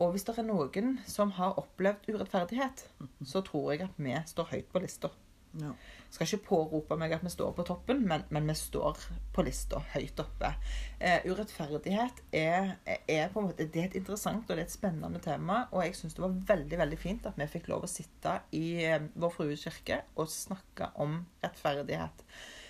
og 0.01 0.13
hvis 0.13 0.25
det 0.27 0.37
er 0.37 0.47
noen 0.47 0.97
som 1.07 1.33
har 1.37 1.59
opplevd 1.59 2.09
urettferdighet, 2.09 2.85
så 3.25 3.43
tror 3.45 3.73
jeg 3.73 3.85
at 3.87 3.99
vi 3.99 4.15
står 4.27 4.49
høyt 4.51 4.71
på 4.71 4.81
lista. 4.83 5.11
Ja. 5.61 5.73
Skal 6.13 6.27
ikke 6.27 6.47
pårope 6.47 6.95
meg 6.97 7.13
at 7.15 7.23
vi 7.25 7.31
står 7.33 7.51
på 7.57 7.65
toppen, 7.67 8.03
men, 8.09 8.23
men 8.33 8.47
vi 8.49 8.55
står 8.57 9.01
på 9.33 9.45
lista 9.45 9.81
høyt 9.93 10.19
oppe. 10.21 10.49
Eh, 10.97 11.25
urettferdighet 11.29 12.23
er, 12.37 12.75
er 12.85 13.29
på 13.33 13.41
en 13.41 13.49
måte 13.49 13.67
Det 13.69 13.81
er 13.81 13.89
et 13.91 13.99
interessant 14.01 14.45
og 14.45 14.53
det 14.53 14.63
er 14.63 14.67
et 14.67 14.75
spennende 14.75 15.21
tema. 15.23 15.63
Og 15.71 15.85
jeg 15.85 15.97
syns 15.97 16.17
det 16.17 16.25
var 16.25 16.39
veldig 16.53 16.81
veldig 16.83 16.99
fint 17.01 17.29
at 17.29 17.37
vi 17.39 17.49
fikk 17.49 17.69
lov 17.73 17.85
å 17.85 17.91
sitte 17.91 18.39
i 18.57 18.65
eh, 18.85 19.09
Vår 19.13 19.35
Frues 19.35 19.65
kirke 19.65 20.03
og 20.17 20.31
snakke 20.33 20.89
om 21.01 21.21
rettferdighet. 21.45 22.25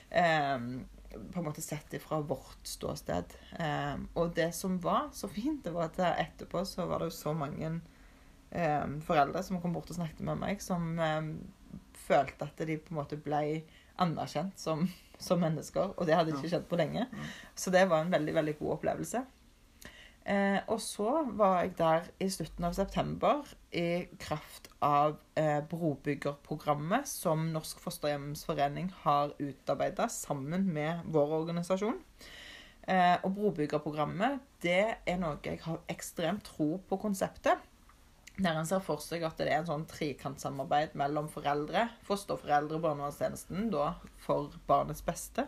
Eh, 0.10 0.70
på 1.14 1.40
en 1.40 1.46
måte 1.46 1.62
sett 1.62 1.94
ifra 1.94 2.20
vårt 2.22 2.68
ståsted. 2.68 3.36
Eh, 3.60 3.96
og 4.14 4.36
det 4.36 4.52
som 4.56 4.80
var 4.82 5.10
så 5.14 5.28
fint, 5.32 5.64
det 5.64 5.76
var 5.76 5.92
at 5.92 6.00
etterpå 6.28 6.66
så 6.68 6.88
var 6.90 7.00
det 7.00 7.12
jo 7.12 7.18
så 7.18 7.36
mange 7.38 7.76
eh, 8.52 8.88
foreldre 9.08 9.44
som 9.44 9.62
kom 9.62 9.76
bort 9.76 9.92
og 9.92 10.00
snakket 10.00 10.24
med 10.26 10.42
meg, 10.42 10.64
som 10.64 10.96
eh, 11.00 11.22
følte 11.98 12.50
at 12.50 12.66
de 12.68 12.78
på 12.82 12.94
en 12.94 13.00
måte 13.02 13.20
ble 13.22 13.64
anerkjent 14.02 14.60
som, 14.60 14.88
som 15.22 15.42
mennesker. 15.42 15.94
Og 15.98 16.10
det 16.10 16.18
hadde 16.18 16.32
de 16.32 16.40
ikke 16.40 16.52
skjedd 16.56 16.68
på 16.70 16.80
lenge. 16.80 17.08
Så 17.56 17.74
det 17.74 17.86
var 17.92 18.04
en 18.04 18.14
veldig, 18.14 18.36
veldig 18.40 18.58
god 18.60 18.78
opplevelse. 18.80 19.24
Eh, 20.24 20.60
og 20.72 20.80
så 20.80 21.26
var 21.36 21.58
jeg 21.60 21.74
der 21.76 22.06
i 22.24 22.30
slutten 22.32 22.64
av 22.64 22.76
september 22.78 23.42
i 23.76 24.06
kraft 24.24 24.70
av 24.80 25.18
eh, 25.36 25.60
brobyggerprogrammet 25.68 27.10
som 27.10 27.50
Norsk 27.52 27.82
Fosterhjemsforening 27.84 28.88
har 29.02 29.34
utarbeida 29.36 30.08
sammen 30.08 30.70
med 30.72 31.04
vår 31.12 31.36
organisasjon. 31.42 32.00
Eh, 32.88 33.18
og 33.20 33.36
brobyggerprogrammet 33.36 34.40
det 34.64 34.96
er 35.04 35.20
noe 35.20 35.44
jeg 35.44 35.60
har 35.66 35.84
ekstremt 35.92 36.48
tro 36.54 36.78
på 36.88 37.02
konseptet. 37.04 37.60
Der 38.34 38.58
en 38.58 38.66
ser 38.66 38.82
for 38.82 38.98
seg 39.04 39.22
at 39.28 39.38
det 39.38 39.46
er 39.52 39.60
en 39.60 39.68
sånn 39.68 39.84
trekantsamarbeid 39.86 40.96
mellom 40.98 41.28
foreldre, 41.30 41.84
fosterforeldre 42.08 42.80
og 42.80 42.86
barnevernstjenesten, 42.88 43.68
da 43.70 43.92
for 44.24 44.56
barnets 44.66 45.04
beste. 45.06 45.46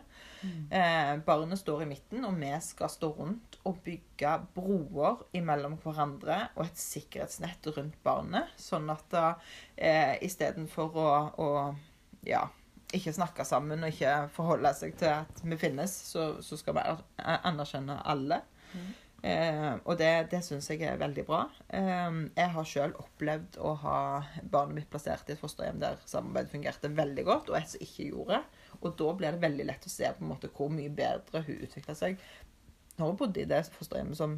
Eh, 0.70 1.16
barnet 1.26 1.58
står 1.58 1.82
i 1.82 1.88
midten, 1.90 2.28
og 2.28 2.38
vi 2.38 2.52
skal 2.62 2.92
stå 2.94 3.10
rundt 3.18 3.58
og 3.66 3.80
bygge 3.86 4.36
broer 4.54 5.24
imellom 5.34 5.80
hverandre 5.82 6.44
og 6.54 6.68
et 6.68 6.84
sikkerhetsnett 6.84 7.72
rundt 7.74 7.98
barnet, 8.06 8.54
sånn 8.62 8.86
at 8.94 9.08
da 9.10 9.26
eh, 9.74 10.20
istedenfor 10.28 11.00
å, 11.02 11.10
å 11.42 11.50
ja, 12.30 12.44
ikke 12.94 13.16
snakke 13.18 13.48
sammen 13.50 13.82
og 13.82 13.96
ikke 13.96 14.28
forholde 14.36 14.76
seg 14.78 14.94
til 15.00 15.10
at 15.24 15.42
vi 15.42 15.58
finnes, 15.58 15.96
så, 16.12 16.36
så 16.46 16.60
skal 16.62 16.78
vi 16.78 16.86
anerkjenne 17.18 17.98
alle. 18.06 18.44
Eh, 19.26 19.72
og 19.90 19.96
det, 19.98 20.10
det 20.30 20.44
syns 20.46 20.68
jeg 20.70 20.84
er 20.86 21.00
veldig 21.02 21.24
bra. 21.26 21.46
Eh, 21.74 22.18
jeg 22.36 22.52
har 22.56 22.68
sjøl 22.70 22.96
opplevd 23.02 23.58
å 23.58 23.72
ha 23.82 24.00
barnet 24.44 24.78
mitt 24.78 24.90
plassert 24.92 25.30
i 25.30 25.34
et 25.34 25.42
fosterhjem 25.42 25.82
der 25.82 25.98
samarbeidet 26.06 26.54
fungerte 26.54 26.92
veldig 26.94 27.26
godt, 27.26 27.50
og 27.50 27.58
et 27.58 27.72
som 27.72 27.86
ikke 27.86 28.10
gjorde. 28.12 28.42
Og 28.82 28.92
da 29.00 29.14
blir 29.18 29.34
det 29.34 29.46
veldig 29.46 29.70
lett 29.72 29.88
å 29.88 29.94
se 29.94 30.12
på 30.14 30.26
en 30.26 30.34
måte 30.36 30.52
hvor 30.54 30.70
mye 30.74 30.94
bedre 30.94 31.42
hun 31.48 31.64
utvikla 31.66 31.96
seg 31.98 32.20
når 32.96 33.10
hun 33.10 33.18
bodde 33.20 33.42
i 33.42 33.50
det 33.50 33.64
fosterhjemmet 33.76 34.20
som 34.20 34.38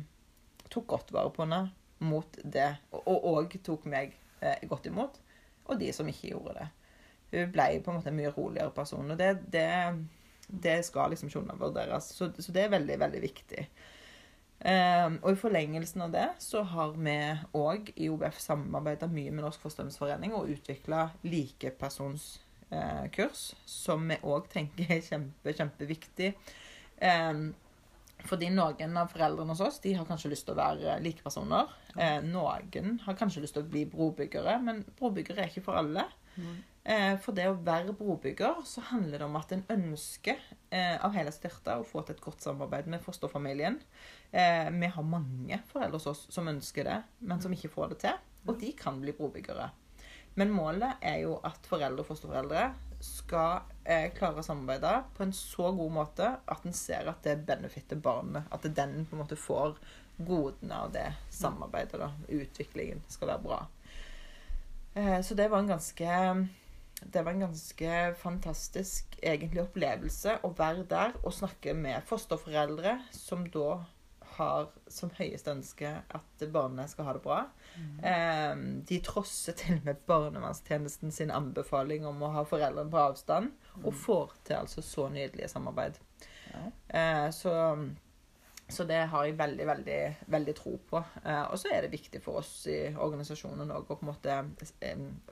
tok 0.74 0.88
godt 0.90 1.12
vare 1.16 1.30
på 1.34 1.44
henne, 1.46 1.68
mot 1.98 2.40
det, 2.44 2.70
og 2.94 3.26
òg 3.26 3.56
tok 3.66 3.88
meg 3.90 4.16
eh, 4.42 4.64
godt 4.70 4.90
imot, 4.90 5.20
og 5.68 5.80
de 5.82 5.92
som 5.94 6.10
ikke 6.10 6.32
gjorde 6.32 6.56
det. 6.60 6.68
Hun 7.32 7.54
ble 7.54 7.68
på 7.84 7.92
en 7.92 8.00
måte 8.00 8.12
en 8.12 8.18
mye 8.18 8.34
roligere 8.36 8.74
person, 8.76 9.14
og 9.14 9.20
det, 9.20 9.32
det, 9.54 9.68
det 10.48 10.78
skal 10.86 11.12
liksom 11.12 11.32
ikke 11.32 11.42
undervurderes. 11.44 12.12
Så, 12.18 12.30
så 12.38 12.56
det 12.56 12.66
er 12.66 12.74
veldig, 12.76 13.00
veldig 13.02 13.22
viktig. 13.24 13.64
Um, 14.58 15.20
og 15.22 15.36
i 15.36 15.38
forlengelsen 15.38 16.02
av 16.08 16.12
det 16.16 16.30
så 16.42 16.64
har 16.66 16.96
vi 16.98 17.14
òg 17.58 17.92
i 17.94 18.10
OBF 18.10 18.40
samarbeida 18.42 19.08
mye 19.12 19.30
med 19.30 19.44
Norsk 19.46 19.62
Fosterhjemsforening 19.62 20.34
og 20.34 20.50
utvikla 20.50 21.12
likepersonskurs, 21.30 22.42
eh, 23.54 23.58
som 23.70 24.10
vi 24.10 24.18
òg 24.26 24.50
tenker 24.50 24.86
er 24.98 25.06
kjempe, 25.06 25.54
kjempeviktig. 25.54 26.34
Um, 26.98 27.54
fordi 28.26 28.50
noen 28.50 28.98
av 28.98 29.12
foreldrene 29.14 29.54
hos 29.54 29.62
oss 29.62 29.78
de 29.84 29.94
har 29.94 30.08
kanskje 30.10 30.32
lyst 30.32 30.48
til 30.48 30.56
å 30.56 30.62
være 30.62 30.98
likepersoner. 31.06 31.66
Eh, 31.94 32.20
noen 32.26 32.98
har 33.06 33.18
kanskje 33.20 33.44
lyst 33.44 33.54
til 33.58 33.64
å 33.66 33.70
bli 33.70 33.86
brobyggere, 33.90 34.58
men 34.64 34.82
brobyggere 34.98 35.40
er 35.44 35.50
ikke 35.52 35.68
for 35.70 35.78
alle. 35.80 36.06
Eh, 36.38 36.56
for 37.20 37.36
det 37.36 37.50
å 37.50 37.58
være 37.68 37.96
brobygger, 37.98 38.62
så 38.64 38.84
handler 38.94 39.20
det 39.20 39.26
om 39.28 39.36
at 39.36 39.52
en 39.52 39.66
ønsker 39.74 40.38
eh, 40.70 40.96
av 41.04 41.16
hele 41.18 41.34
styrta 41.36 41.76
å 41.82 41.88
få 41.88 42.06
til 42.06 42.16
et 42.16 42.24
godt 42.24 42.46
samarbeid 42.46 42.88
med 42.88 43.04
fosterfamilien. 43.04 43.82
Eh, 44.32 44.70
vi 44.72 44.92
har 44.94 45.10
mange 45.12 45.60
foreldre 45.68 46.00
hos 46.00 46.08
oss 46.14 46.24
som 46.32 46.48
ønsker 46.48 46.88
det, 46.88 47.02
men 47.20 47.44
som 47.44 47.52
ikke 47.52 47.74
får 47.74 47.92
det 47.92 48.00
til. 48.06 48.24
Og 48.48 48.56
de 48.62 48.72
kan 48.80 49.02
bli 49.04 49.12
brobyggere. 49.18 49.70
Men 50.38 50.54
målet 50.54 51.02
er 51.02 51.24
jo 51.24 51.40
at 51.48 51.66
foreldre 51.68 52.04
og 52.04 52.12
fosterforeldre 52.12 52.68
skal 53.04 53.66
eh, 53.84 54.08
klare 54.16 54.42
å 54.42 54.46
samarbeide 54.46 54.92
på 55.18 55.26
en 55.26 55.34
så 55.36 55.72
god 55.76 55.94
måte 55.94 56.28
at 56.46 56.66
en 56.66 56.76
ser 56.78 57.10
at 57.10 57.24
det 57.26 57.40
benefitter 57.48 58.00
barnet. 58.00 58.46
At 58.54 58.64
den 58.64 59.02
på 59.10 59.18
en 59.18 59.24
måte 59.24 59.40
får 59.40 59.76
godene 60.18 60.84
av 60.86 60.94
det 60.94 61.10
samarbeidet. 61.34 62.00
da, 62.00 62.12
Utviklingen 62.30 63.04
skal 63.10 63.34
være 63.34 63.44
bra. 63.44 63.60
Eh, 64.94 65.20
så 65.26 65.36
det 65.38 65.50
var 65.50 65.66
en 65.66 65.74
ganske 65.76 66.22
det 67.02 67.22
var 67.24 67.32
en 67.32 67.46
ganske 67.46 67.98
fantastisk 68.22 69.20
egentlig 69.22 69.62
opplevelse 69.68 70.40
å 70.46 70.50
være 70.58 70.88
der 70.90 71.14
og 71.22 71.36
snakke 71.36 71.76
med 71.78 72.06
fosterforeldre 72.10 72.98
som 73.14 73.46
da 73.54 73.84
har 74.38 74.68
som 74.92 75.12
høyeste 75.18 75.54
ønske 75.54 75.92
at 76.14 76.44
barna 76.54 76.86
skal 76.90 77.08
ha 77.08 77.14
det 77.18 77.24
bra. 77.24 77.38
Eh, 78.06 78.54
de 78.90 79.00
trosser 79.06 79.58
til 79.58 79.80
og 79.80 79.88
med 79.88 80.04
barnevernstjenesten 80.10 81.14
sin 81.14 81.34
anbefaling 81.34 82.06
om 82.10 82.22
å 82.22 82.34
ha 82.36 82.44
foreldrene 82.48 82.92
på 82.94 83.02
avstand, 83.02 83.54
og 83.84 83.96
får 83.98 84.36
til 84.48 84.60
altså 84.60 84.84
så 84.86 85.08
nydelige 85.14 85.50
samarbeid. 85.54 85.98
Eh, 86.90 87.30
så, 87.34 87.54
så 88.70 88.84
det 88.84 89.00
har 89.12 89.24
jeg 89.24 89.38
veldig, 89.40 89.66
veldig, 89.68 90.00
veldig 90.34 90.54
tro 90.58 90.74
på. 90.90 91.00
Eh, 91.24 91.44
og 91.48 91.56
så 91.60 91.70
er 91.72 91.86
det 91.86 91.94
viktig 91.94 92.20
for 92.24 92.42
oss 92.42 92.66
i 92.68 92.90
organisasjonen 92.92 93.72
å 93.72 93.80
på 93.88 93.96
en 94.02 94.10
måte 94.10 94.36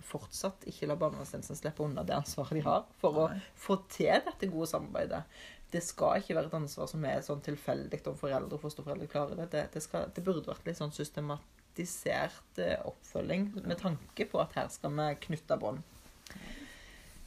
fortsatt 0.07 0.63
ikke 0.71 0.87
la 0.87 0.95
barnevernstjenesten 1.01 1.59
slippe 1.59 1.83
unna 1.83 2.05
det 2.07 2.15
ansvaret 2.15 2.55
de 2.55 2.63
har 2.63 2.85
for 3.01 3.19
å 3.19 3.27
få 3.59 3.81
til 3.91 4.23
dette 4.23 4.47
gode 4.51 4.69
samarbeidet. 4.71 5.25
Det 5.71 5.83
skal 5.83 6.21
ikke 6.21 6.37
være 6.37 6.47
et 6.47 6.57
ansvar 6.61 6.87
som 6.87 7.03
er 7.09 7.25
sånn 7.25 7.43
tilfeldig 7.43 7.99
om 8.07 8.15
foreldre 8.19 8.55
og 8.55 8.63
fosterforeldre 8.63 9.11
klarer 9.11 9.41
det. 9.41 9.49
Det, 9.51 9.67
det, 9.73 9.83
skal, 9.83 10.07
det 10.15 10.23
burde 10.23 10.47
vært 10.47 10.69
litt 10.69 10.79
sånn 10.79 10.95
systematisert 10.95 12.63
eh, 12.63 12.79
oppfølging 12.87 13.49
med 13.65 13.75
tanke 13.83 14.29
på 14.31 14.39
at 14.45 14.55
her 14.55 14.71
skal 14.71 14.95
vi 14.95 15.11
knytte 15.27 15.59
bånd. 15.59 15.83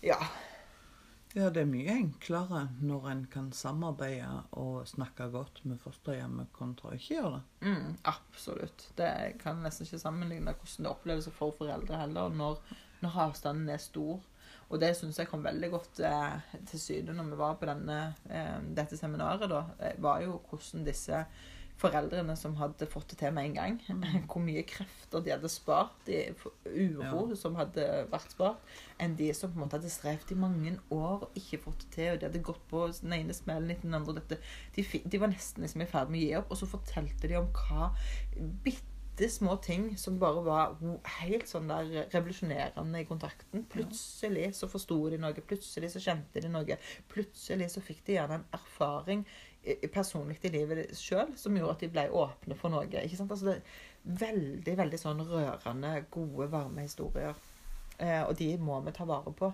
Ja. 0.01 0.17
Ja, 1.37 1.51
det 1.53 1.61
er 1.61 1.69
mye 1.69 1.93
enklere 1.93 2.63
når 2.81 3.09
en 3.11 3.25
kan 3.31 3.51
samarbeide 3.53 4.31
og 4.57 4.87
snakke 4.89 5.27
godt 5.33 5.61
med 5.69 5.81
fosterhjemmet 5.83 6.49
kontra 6.57 6.95
ikke 6.97 7.19
gjøre 7.19 7.33
det. 7.35 7.69
Mm, 7.69 7.99
absolutt. 8.09 8.87
Det 8.97 9.11
kan 9.43 9.61
nesten 9.65 9.85
ikke 9.85 10.01
sammenligne 10.01 10.55
hvordan 10.55 10.87
det 10.87 10.93
oppleves 10.95 11.29
for 11.37 11.53
foreldre 11.59 12.01
heller, 12.01 12.33
når, 12.33 12.63
når 13.05 13.21
avstanden 13.27 13.69
er 13.75 13.83
stor. 13.83 14.25
Og 14.69 14.81
det 14.81 14.95
syns 14.97 15.21
jeg 15.21 15.29
kom 15.29 15.45
veldig 15.45 15.71
godt 15.73 16.01
eh, 16.05 16.57
til 16.69 16.81
syne 16.81 17.15
når 17.17 17.31
vi 17.31 17.39
var 17.41 17.61
på 17.61 17.69
denne, 17.69 18.01
eh, 18.29 18.57
dette 18.77 18.97
seminaret. 19.01 19.49
da, 19.49 19.63
eh, 19.81 20.01
var 20.01 20.25
jo 20.25 20.41
hvordan 20.49 20.85
disse 20.89 21.23
foreldrene 21.79 22.35
som 22.37 22.57
hadde 22.59 22.89
fått 22.91 23.13
det 23.13 23.19
til 23.21 23.33
med 23.37 23.47
en 23.49 23.55
gang, 23.55 23.77
hvor 24.31 24.43
mye 24.43 24.65
krefter 24.67 25.23
de 25.23 25.31
hadde 25.31 25.51
spart 25.53 26.09
i 26.11 26.25
uro 26.67 27.23
Ja. 27.31 27.37
som 27.39 27.55
hadde 27.59 27.85
vært 28.11 28.35
spart, 28.35 28.59
enn 28.99 29.15
de 29.19 29.29
som 29.37 29.53
på 29.53 29.61
en 29.61 29.65
måte 29.67 29.79
hadde 29.79 29.93
strevd 29.95 30.33
i 30.35 30.39
mange 30.43 30.75
år 30.91 31.29
og 31.29 31.39
ikke 31.39 31.61
fått 31.69 31.87
det 31.87 31.91
til. 31.95 32.11
og 32.13 32.21
De 32.21 32.27
hadde 32.31 32.43
gått 32.51 32.65
på 32.71 32.85
den 33.01 33.15
ene 33.21 33.37
smellen 33.37 33.71
etter 33.71 33.87
den 33.87 33.95
andre. 34.01 34.17
Dette. 34.19 34.41
De, 34.75 34.83
de 35.05 35.23
var 35.23 35.31
nesten 35.31 35.63
liksom 35.63 35.83
i 35.87 35.91
ferd 35.91 36.11
med 36.11 36.19
å 36.21 36.27
gi 36.27 36.37
opp, 36.43 36.51
og 36.51 36.59
så 36.65 36.67
fortalte 36.75 37.31
de 37.31 37.39
om 37.39 37.51
hva 37.55 37.93
bitte 38.65 39.29
små 39.31 39.57
ting 39.63 39.97
som 39.99 40.19
bare 40.23 40.43
var 40.47 40.77
helt 41.19 41.49
sånn 41.51 41.67
der 41.71 41.89
revolusjonerende 42.13 43.01
i 43.03 43.07
kontakten. 43.09 43.65
Plutselig 43.73 44.53
så 44.55 44.69
forsto 44.71 44.99
de 45.11 45.19
noe, 45.19 45.35
plutselig 45.43 45.91
så 45.95 46.03
kjente 46.05 46.43
de 46.45 46.51
noe. 46.53 46.77
Plutselig 47.11 47.71
så 47.75 47.83
fikk 47.83 48.05
de 48.07 48.15
gjerne 48.19 48.39
en 48.39 48.47
erfaring 48.55 49.25
personlig 49.93 50.39
i 50.45 50.53
livet 50.55 50.97
sjøl 50.97 51.35
som 51.39 51.57
gjorde 51.57 51.77
at 51.77 51.85
de 51.85 51.93
ble 51.93 52.07
åpne 52.23 52.57
for 52.59 52.73
noe. 52.73 52.89
ikke 52.89 53.19
sant? 53.19 53.33
Altså 53.35 53.51
det 53.51 53.61
er 53.61 53.87
Veldig, 54.09 54.73
veldig 54.79 54.99
sånn 55.01 55.19
rørende, 55.27 55.91
gode, 56.15 56.47
varme 56.49 56.85
historier. 56.87 57.35
Eh, 57.99 58.21
og 58.23 58.37
de 58.39 58.53
må 58.63 58.77
vi 58.87 58.93
ta 58.95 59.03
vare 59.09 59.33
på. 59.35 59.49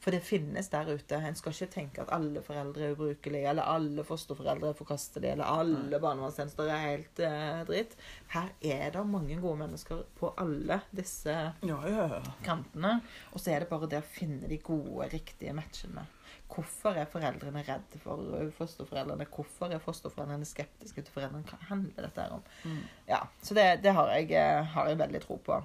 For 0.00 0.14
det 0.14 0.22
finnes 0.24 0.70
der 0.72 0.88
ute. 0.88 1.18
En 1.20 1.34
skal 1.36 1.52
ikke 1.52 1.66
tenke 1.74 2.00
at 2.00 2.12
alle 2.16 2.40
foreldre 2.40 2.86
er 2.86 2.94
ubrukelige, 2.94 3.50
eller 3.50 3.66
alle 3.68 4.04
fosterforeldre 4.08 4.70
er 4.72 4.78
forkastelige, 4.78 5.34
eller 5.34 5.44
alle 5.44 6.00
barnevernstjenester 6.00 6.70
er 6.72 6.84
helt 6.86 7.20
eh, 7.26 7.58
dritt. 7.68 7.96
Her 8.32 8.48
er 8.64 8.94
det 8.94 9.02
mange 9.06 9.36
gode 9.42 9.60
mennesker 9.60 10.00
på 10.16 10.30
alle 10.40 10.80
disse 10.96 11.34
Ja, 11.34 11.80
ja, 11.84 12.06
ja. 12.14 12.22
kantene. 12.46 12.94
Og 13.34 13.42
så 13.44 13.52
er 13.52 13.60
det 13.66 13.68
bare 13.72 13.90
det 13.92 14.00
å 14.00 14.08
finne 14.16 14.48
de 14.48 14.56
gode, 14.64 15.10
riktige 15.12 15.52
matchene. 15.56 16.06
Hvorfor 16.50 16.96
er 16.98 17.06
foreldrene 17.06 17.60
redde 17.66 18.00
for 18.02 18.48
fosterforeldrene? 18.56 19.26
Hvorfor 19.30 19.70
er 19.76 19.82
fosterforeldrene 19.84 20.48
skeptiske 20.48 21.04
til 21.04 21.14
foreldrene? 21.14 21.44
Hva 21.46 21.60
handler 21.68 22.08
dette 22.08 22.24
her 22.24 22.32
om? 22.38 22.42
Mm. 22.64 22.80
Ja, 23.12 23.20
Så 23.44 23.54
det, 23.54 23.68
det 23.84 23.92
har, 23.94 24.08
jeg, 24.16 24.32
eh, 24.40 24.64
har 24.72 24.88
jeg 24.90 24.98
veldig 25.04 25.20
tro 25.26 25.36
på. 25.46 25.60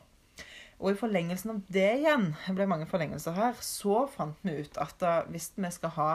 Og 0.82 0.92
i 0.92 0.98
forlengelsen 1.00 1.54
av 1.54 1.62
det 1.72 1.88
igjen, 2.02 2.34
det 2.48 2.56
ble 2.58 2.68
mange 2.68 2.88
forlengelser 2.90 3.36
her, 3.38 3.56
så 3.64 4.04
fant 4.12 4.42
vi 4.44 4.58
ut 4.60 4.78
at 4.82 4.98
da, 5.00 5.14
hvis 5.32 5.54
vi 5.56 5.72
skal 5.72 5.94
ha 5.96 6.10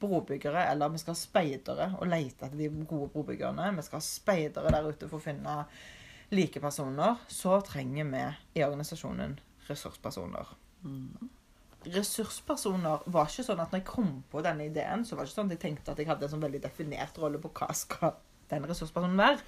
brobyggere, 0.00 0.64
eller 0.72 0.90
vi 0.90 1.00
skal 1.02 1.14
ha 1.14 1.20
speidere 1.20 1.88
og 2.00 2.08
lete 2.10 2.48
etter 2.48 2.58
de 2.58 2.70
gode 2.88 3.10
brobyggerne, 3.14 3.68
vi 3.76 3.84
skal 3.86 4.00
ha 4.00 4.06
speidere 4.06 4.72
der 4.74 4.88
ute 4.88 5.10
for 5.10 5.20
å 5.20 5.24
finne 5.24 5.56
like 6.34 6.62
personer, 6.62 7.20
så 7.28 7.58
trenger 7.66 8.08
vi 8.10 8.24
i 8.58 8.64
organisasjonen 8.64 9.36
ressurspersoner. 9.68 10.50
Ressurspersoner 11.90 13.06
var 13.06 13.30
ikke 13.30 13.44
sånn 13.46 13.62
at 13.62 13.70
når 13.72 13.82
jeg 13.82 13.88
kom 13.88 14.10
på 14.32 14.42
denne 14.44 14.66
ideen, 14.70 15.04
så 15.06 15.16
var 15.16 15.24
det 15.24 15.30
ikke 15.30 15.38
sånn 15.38 15.52
at 15.52 15.56
jeg 15.56 15.64
tenkte 15.68 15.94
at 15.94 16.02
jeg 16.02 16.10
hadde 16.10 16.26
en 16.26 16.34
sånn 16.34 16.44
veldig 16.44 16.62
definert 16.66 17.22
rolle 17.22 17.40
på 17.42 17.52
hva 17.60 17.70
skal 17.76 18.18
den 18.50 18.66
ressurspersonen 18.68 19.18
være. 19.18 19.38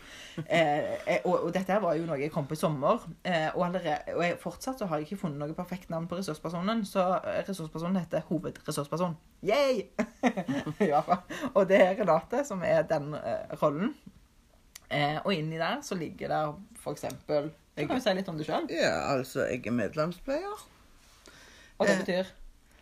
Eh, 0.46 0.92
eh, 1.06 1.20
og, 1.24 1.46
og 1.46 1.50
dette 1.54 1.78
var 1.82 1.96
jo 1.98 2.06
noe 2.08 2.20
jeg 2.20 2.32
kom 2.32 2.46
på 2.48 2.56
i 2.56 2.60
sommer. 2.60 3.02
Eh, 3.24 3.48
og, 3.54 3.66
allerede, 3.66 4.14
og 4.16 4.24
jeg, 4.24 4.38
fortsatt 4.42 4.80
så 4.80 4.88
har 4.90 5.00
jeg 5.00 5.10
ikke 5.10 5.22
funnet 5.24 5.42
noe 5.42 5.56
perfekt 5.56 5.90
navn 5.92 6.08
på 6.10 6.18
ressurspersonen, 6.18 6.84
så 6.88 7.06
eh, 7.20 7.42
ressurspersonen 7.48 8.00
heter 8.00 8.24
hovedressursperson. 8.28 9.16
Yay! 9.46 9.86
ja, 10.92 11.02
og 11.52 11.66
det 11.70 11.80
er 11.82 11.96
Renate 11.98 12.44
som 12.48 12.62
er 12.66 12.84
den 12.88 13.14
eh, 13.18 13.56
rollen. 13.62 13.94
Eh, 14.92 15.18
og 15.24 15.34
inni 15.34 15.58
der 15.58 15.80
så 15.82 15.96
ligger 15.96 16.28
det 16.28 16.92
eksempel 16.92 17.46
Du 17.78 17.86
kan 17.86 17.96
jo 17.96 18.02
si 18.04 18.12
litt 18.12 18.28
om 18.28 18.36
det 18.36 18.44
sjøl. 18.44 18.66
Ja, 18.68 19.14
altså, 19.14 19.46
jeg 19.48 19.64
er 19.66 19.72
medlemspleier. 19.72 20.64
Og 21.78 21.88
det 21.88 21.98
betyr 22.02 22.30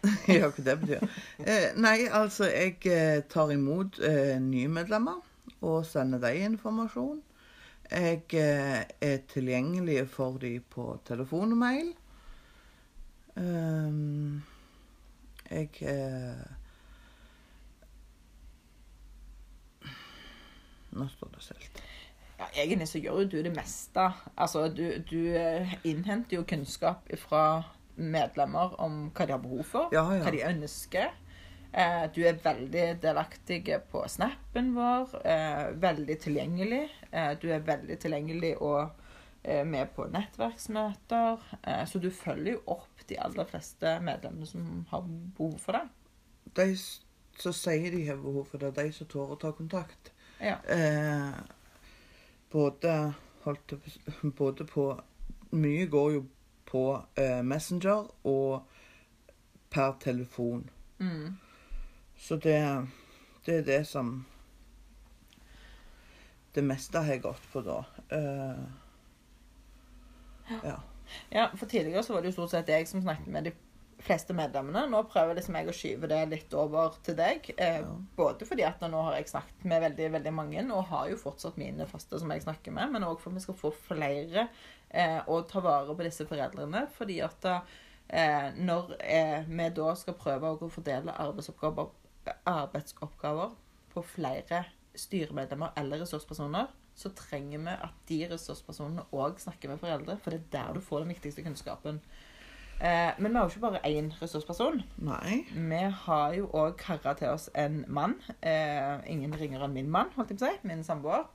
ja, 0.32 0.48
hva 0.48 0.64
det 0.64 0.74
betyr. 0.80 1.02
Eh, 1.44 1.66
nei, 1.76 2.08
altså, 2.08 2.48
jeg 2.48 3.24
tar 3.30 3.52
imot 3.52 4.00
eh, 4.02 4.38
nye 4.42 4.68
medlemmer 4.72 5.20
og 5.60 5.86
sender 5.86 6.18
dem 6.22 6.52
informasjon. 6.52 7.22
Jeg 7.90 8.22
eh, 8.38 8.84
er 9.00 9.16
tilgjengelig 9.28 10.04
for 10.08 10.38
dem 10.38 10.62
på 10.70 11.00
telefon 11.06 11.52
og 11.52 11.58
mail. 11.58 11.90
Ehm, 13.40 14.42
jeg 15.50 15.70
eh, 15.82 16.46
Nå 20.90 21.06
står 21.08 21.28
det 21.34 21.42
stilt. 21.42 21.82
Ja, 22.40 22.46
egentlig 22.62 22.88
så 22.88 22.98
gjør 22.98 23.20
jo 23.22 23.28
du 23.28 23.36
det 23.44 23.52
meste. 23.56 24.06
Altså, 24.36 24.68
du, 24.68 24.86
du 25.10 25.18
eh, 25.36 25.74
innhenter 25.84 26.38
jo 26.38 26.46
kunnskap 26.48 27.10
fra 27.20 27.44
medlemmer 28.00 28.74
om 28.80 29.10
hva 29.14 29.26
de 29.28 29.34
har 29.36 29.42
behov 29.42 29.66
for, 29.68 29.90
Ja, 29.94 30.06
ja. 30.14 30.22
hva 30.24 30.32
de 30.34 30.40
ønsker. 30.48 31.12
Eh, 31.72 32.06
du 32.14 32.22
er 32.26 32.40
veldig 32.42 32.86
delaktig 33.02 33.62
på 33.90 34.02
snappen 34.08 34.72
vår, 34.74 35.12
eh, 35.26 35.66
veldig 35.78 36.16
tilgjengelig. 36.20 36.88
Eh, 37.10 37.32
du 37.38 37.50
er 37.52 37.62
veldig 37.66 37.98
tilgjengelig 38.02 38.56
og 38.58 38.90
eh, 39.42 39.64
med 39.66 39.92
på 39.94 40.08
nettverksmøter. 40.10 41.38
Eh, 41.62 41.84
så 41.86 41.98
du 41.98 42.10
følger 42.10 42.56
jo 42.56 42.62
opp 42.74 43.04
de 43.06 43.18
aller 43.18 43.46
fleste 43.46 43.98
medlemmene 44.02 44.46
som 44.46 44.86
har 44.90 45.06
behov 45.06 45.58
for 45.62 45.78
det. 45.78 45.86
De 46.58 46.74
som 47.40 47.54
sier 47.54 47.90
de 47.94 48.02
har 48.08 48.18
behov 48.18 48.48
for 48.50 48.58
det, 48.58 48.74
de 48.76 48.90
som 48.92 49.06
tør 49.06 49.36
å 49.36 49.38
ta 49.40 49.52
kontakt. 49.54 50.10
Ja. 50.40 50.56
Eh, 50.66 51.38
både 52.50 53.14
holdt 53.44 53.74
Både 54.40 54.66
på 54.66 54.90
Mye 55.50 55.86
går 55.90 56.10
jo 56.14 56.24
på 56.70 56.82
eh, 57.18 57.40
Messenger 57.42 58.10
og 58.26 58.66
per 59.70 59.96
telefon. 60.02 60.68
Mm. 60.98 61.38
Så 62.20 62.36
det, 62.36 62.58
det 63.46 63.54
er 63.60 63.66
det 63.66 63.80
som 63.88 64.12
Det 66.54 66.62
meste 66.66 66.98
har 66.98 67.14
jeg 67.14 67.22
gått 67.24 67.44
på 67.52 67.62
da. 67.64 67.80
Uh, 68.10 68.64
ja. 70.64 70.76
Ja, 71.30 71.48
for 71.56 71.66
tidligere 71.70 72.02
så 72.02 72.14
var 72.14 72.22
det 72.22 72.30
jo 72.32 72.40
stort 72.40 72.52
sett 72.54 72.70
jeg 72.70 72.88
som 72.90 73.02
snakket 73.02 73.30
med 73.30 73.46
de 73.48 73.52
fleste 74.02 74.34
medlemmene. 74.34 74.86
Nå 74.90 75.02
prøver 75.10 75.38
liksom 75.38 75.58
jeg 75.58 75.68
å 75.70 75.74
skyve 75.76 76.08
det 76.10 76.20
litt 76.30 76.54
over 76.56 76.96
til 77.06 77.16
deg. 77.18 77.50
Eh, 77.56 77.80
Ja. 77.82 77.94
Både 78.16 78.46
fordi 78.48 78.64
at 78.66 78.82
nå 78.82 79.02
har 79.06 79.18
jeg 79.18 79.28
snakket 79.30 79.66
med 79.68 79.82
veldig 79.84 80.08
veldig 80.16 80.32
mange, 80.34 80.64
og 80.74 80.88
har 80.90 81.10
jo 81.10 81.20
fortsatt 81.20 81.58
mine 81.60 81.86
faste 81.90 82.18
som 82.18 82.30
jeg 82.34 82.42
snakker 82.46 82.74
med, 82.74 82.90
men 82.94 83.06
òg 83.06 83.20
for 83.20 83.30
at 83.30 83.38
vi 83.38 83.44
skal 83.46 83.58
få 83.60 83.70
flere 83.74 84.48
eh, 84.90 85.20
å 85.26 85.40
ta 85.50 85.62
vare 85.64 85.94
på 85.94 86.06
disse 86.06 86.26
foreldrene. 86.26 86.86
Fordi 86.96 87.20
at 87.26 87.46
eh, 87.52 88.50
når 88.58 88.96
eh, 89.00 89.48
vi 89.48 89.70
da 89.76 89.94
skal 89.98 90.18
prøve 90.18 90.54
å 90.56 90.70
fordele 90.72 91.14
arbeidsoppgaver, 91.26 91.90
arbeidsoppgaver 92.46 93.54
på 93.90 94.02
flere 94.06 94.64
styremedlemmer 94.98 95.74
eller 95.78 96.02
ressurspersoner, 96.02 96.70
så 96.94 97.12
trenger 97.16 97.62
vi 97.62 97.74
at 97.74 98.02
de 98.08 98.18
ressurspersonene 98.32 99.06
òg 99.16 99.38
snakker 99.40 99.70
med 99.70 99.80
foreldre, 99.80 100.18
for 100.20 100.34
det 100.34 100.40
er 100.40 100.50
der 100.56 100.74
du 100.76 100.84
får 100.84 101.04
den 101.04 101.14
viktigste 101.14 101.44
kunnskapen. 101.46 102.00
Eh, 102.80 103.12
men 103.18 103.32
vi 103.32 103.36
har 103.36 103.44
jo 103.44 103.52
ikke 103.52 103.66
bare 103.66 103.80
én 103.88 104.10
ressursperson. 104.22 104.82
Nei. 105.04 105.44
Vi 105.52 105.80
har 106.04 106.34
jo 106.34 106.48
òg 106.56 106.76
kara 106.80 107.14
til 107.14 107.28
oss 107.28 107.50
en 107.54 107.84
mann. 107.88 108.16
Eh, 108.42 109.00
ingen 109.12 109.36
ringere 109.36 109.68
enn 109.68 109.76
min 109.76 109.90
mann, 109.90 110.12
holdt 110.16 110.32
jeg 110.32 110.40
på 110.40 110.48
å 110.48 110.52
si. 110.52 110.68
Min 110.68 110.84
samboer. 110.84 111.26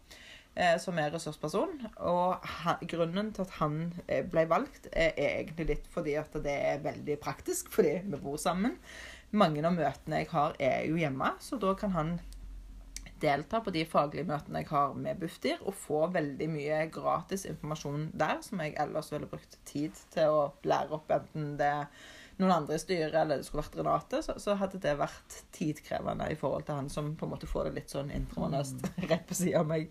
Eh, 0.56 0.78
som 0.80 0.96
er 1.02 1.12
ressursperson. 1.12 1.82
Og 2.08 2.46
han, 2.48 2.80
grunnen 2.88 3.34
til 3.36 3.44
at 3.44 3.58
han 3.58 3.80
eh, 4.08 4.24
ble 4.24 4.46
valgt, 4.48 4.88
eh, 4.94 5.12
er 5.12 5.42
egentlig 5.42 5.68
litt 5.74 5.90
fordi 5.92 6.14
at 6.16 6.38
det 6.46 6.54
er 6.70 6.86
veldig 6.86 7.18
praktisk, 7.20 7.74
fordi 7.76 7.98
vi 8.06 8.20
bor 8.24 8.40
sammen. 8.40 8.78
Mange 9.36 9.66
av 9.68 9.76
møtene 9.76 10.22
jeg 10.22 10.32
har, 10.32 10.56
er 10.64 10.86
jo 10.90 11.00
hjemme, 11.00 11.34
så 11.44 11.60
da 11.60 11.74
kan 11.78 11.92
han 11.96 12.16
delta 13.22 13.62
på 13.64 13.72
de 13.74 13.86
faglige 13.88 14.28
møtene 14.28 14.62
jeg 14.62 14.70
har 14.72 14.94
med 15.00 15.20
Bufdir, 15.20 15.62
og 15.64 15.76
få 15.78 16.06
veldig 16.14 16.48
mye 16.52 16.84
gratis 16.94 17.46
informasjon 17.50 18.10
der, 18.16 18.42
som 18.46 18.62
jeg 18.64 18.76
ellers 18.82 19.12
ville 19.14 19.30
brukt 19.32 19.58
tid 19.68 19.96
til 20.14 20.32
å 20.32 20.46
lære 20.68 20.96
opp, 20.96 21.12
enten 21.16 21.56
det 21.60 21.72
er 21.82 21.90
noen 22.40 22.52
andre 22.52 22.76
i 22.76 22.82
styret 22.82 23.16
eller 23.16 23.40
det 23.40 23.48
skulle 23.48 23.64
vært 23.64 23.78
Renate, 23.80 24.22
så, 24.26 24.36
så 24.42 24.58
hadde 24.60 24.82
det 24.84 24.98
vært 25.00 25.38
tidkrevende 25.56 26.28
i 26.32 26.38
forhold 26.40 26.68
til 26.68 26.82
han 26.82 26.92
som 26.92 27.14
på 27.16 27.28
en 27.28 27.32
måte 27.36 27.50
får 27.50 27.70
det 27.70 27.78
litt 27.78 27.96
sånn 27.96 28.12
intravenøst 28.14 28.90
rett 29.10 29.26
på 29.30 29.38
siden 29.38 29.62
av 29.62 29.70
meg. 29.72 29.88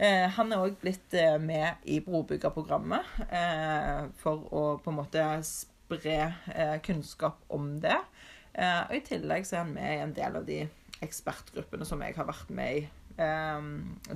Eh, 0.00 0.26
han 0.36 0.54
er 0.54 0.62
òg 0.64 0.78
blitt 0.80 1.14
eh, 1.18 1.36
med 1.42 1.82
i 1.90 1.98
brobyggerprogrammet 2.04 3.18
eh, 3.26 4.06
for 4.22 4.46
å 4.54 4.62
på 4.80 4.92
en 4.92 5.00
måte 5.02 5.26
spre 5.44 6.20
eh, 6.54 6.76
kunnskap 6.86 7.42
om 7.52 7.74
det. 7.82 7.98
Eh, 8.54 8.82
og 8.88 8.96
i 8.96 9.04
tillegg 9.06 9.46
så 9.46 9.56
er 9.58 9.64
han 9.64 9.74
med 9.76 9.94
i 9.94 10.02
en 10.04 10.16
del 10.16 10.40
av 10.40 10.48
de 10.48 10.64
ekspertgruppene 11.00 11.86
som 11.88 12.02
jeg 12.04 12.16
har 12.16 12.28
vært 12.28 12.50
med 12.54 12.82
i. 12.82 12.84
Eh, 13.20 13.70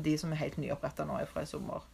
de 0.09 0.19
som 0.21 0.33
er 0.33 0.43
helt 0.43 0.61
nyoppretta 0.61 1.07
nå 1.09 1.21
fra 1.31 1.45
i 1.45 1.51
sommer. 1.51 1.87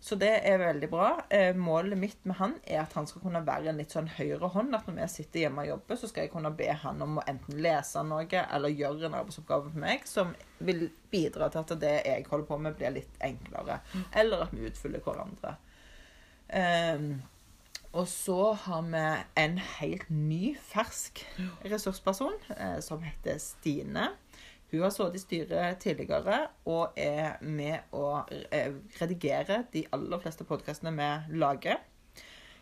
Så 0.00 0.14
det 0.14 0.30
er 0.46 0.60
veldig 0.60 0.88
bra. 0.90 1.08
Eh, 1.28 1.56
målet 1.56 1.98
mitt 1.98 2.20
med 2.28 2.36
han 2.38 2.52
er 2.62 2.84
at 2.84 2.92
han 2.94 3.06
skal 3.10 3.22
kunne 3.24 3.42
være 3.46 3.72
en 3.72 3.80
litt 3.80 3.94
sånn 3.94 4.10
høyre 4.14 4.50
hånd. 4.54 4.76
At 4.76 4.86
når 4.86 5.00
vi 5.00 5.06
sitter 5.10 5.42
hjemme 5.42 5.64
og 5.64 5.72
jobber, 5.72 5.98
så 5.98 6.10
skal 6.10 6.24
jeg 6.24 6.32
kunne 6.34 6.52
be 6.58 6.68
han 6.84 7.02
om 7.02 7.18
å 7.18 7.24
enten 7.26 7.58
lese 7.64 8.04
noe 8.06 8.44
eller 8.44 8.74
gjøre 8.74 9.08
en 9.08 9.16
arbeidsoppgave 9.18 9.72
for 9.72 9.82
meg 9.82 10.06
som 10.06 10.30
vil 10.62 10.86
bidra 11.10 11.50
til 11.50 11.64
at 11.64 11.74
det 11.82 11.96
jeg 12.06 12.28
holder 12.30 12.46
på 12.46 12.60
med, 12.62 12.78
blir 12.78 12.94
litt 12.94 13.18
enklere. 13.26 13.80
Eller 14.14 14.46
at 14.46 14.54
vi 14.54 14.70
utfyller 14.70 15.02
hverandre. 15.02 15.56
Eh, 16.46 17.10
og 17.98 18.06
så 18.06 18.52
har 18.54 18.84
vi 18.86 19.04
en 19.42 19.58
helt 19.58 20.06
ny, 20.10 20.52
fersk 20.70 21.24
ressursperson 21.66 22.36
eh, 22.54 22.78
som 22.84 23.02
heter 23.02 23.40
Stine. 23.42 24.12
Hun 24.70 24.84
har 24.84 24.92
sittet 24.92 25.16
i 25.16 25.22
styret 25.22 25.80
tidligere 25.82 26.42
og 26.68 26.98
er 27.00 27.40
med 27.42 27.90
å 27.96 28.20
eh, 28.54 28.76
redigere 29.00 29.64
de 29.72 29.86
aller 29.96 30.22
fleste 30.22 30.46
podkastene 30.46 30.92
vi 30.94 31.38
lager. 31.42 31.80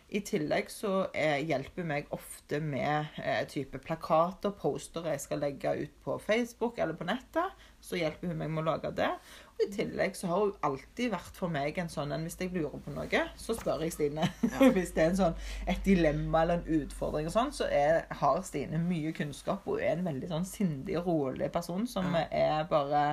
I 0.07 0.21
tillegg 0.23 0.69
så 0.71 1.09
eh, 1.11 1.41
hjelper 1.43 1.83
hun 1.83 1.89
meg 1.89 2.11
ofte 2.15 2.61
med 2.63 3.17
eh, 3.19 3.41
type 3.51 3.75
plakater, 3.83 4.53
postere 4.55 5.11
jeg 5.17 5.23
skal 5.25 5.41
legge 5.43 5.73
ut 5.81 5.97
på 6.05 6.13
Facebook 6.23 6.77
eller 6.79 6.95
på 6.95 7.03
nettet. 7.09 7.57
Så 7.83 7.99
hjelper 7.99 8.31
hun 8.31 8.39
meg 8.39 8.53
med 8.53 8.61
å 8.63 8.69
lage 8.69 8.93
det. 8.95 9.09
Og 9.57 9.63
i 9.65 9.67
tillegg 9.73 10.15
så 10.15 10.29
har 10.31 10.45
hun 10.45 10.53
alltid 10.69 11.11
vært 11.11 11.35
for 11.35 11.51
meg 11.51 11.75
en 11.81 11.91
sånn 11.91 12.13
en 12.15 12.23
hvis 12.23 12.39
jeg 12.39 12.53
lurer 12.55 12.79
på 12.85 12.93
noe, 12.95 13.23
så 13.35 13.55
spør 13.57 13.83
jeg 13.83 13.97
Stine. 13.97 14.29
hvis 14.77 14.93
det 14.95 15.03
er 15.03 15.11
en 15.11 15.19
sånn, 15.19 15.35
et 15.67 15.83
dilemma 15.83 16.45
eller 16.45 16.61
en 16.61 16.79
utfordring 16.85 17.27
og 17.27 17.35
sånn, 17.35 17.51
så 17.59 17.67
er, 17.67 18.05
har 18.21 18.39
Stine 18.47 18.79
mye 18.85 19.11
kunnskap 19.17 19.67
og 19.67 19.83
er 19.83 19.97
en 19.97 20.07
veldig 20.07 20.31
sånn 20.31 20.47
sindig 20.47 21.01
rolig 21.03 21.51
person 21.51 21.83
som 21.89 22.15
Ja. 22.15 22.23
er 22.31 22.63
bare 22.71 23.03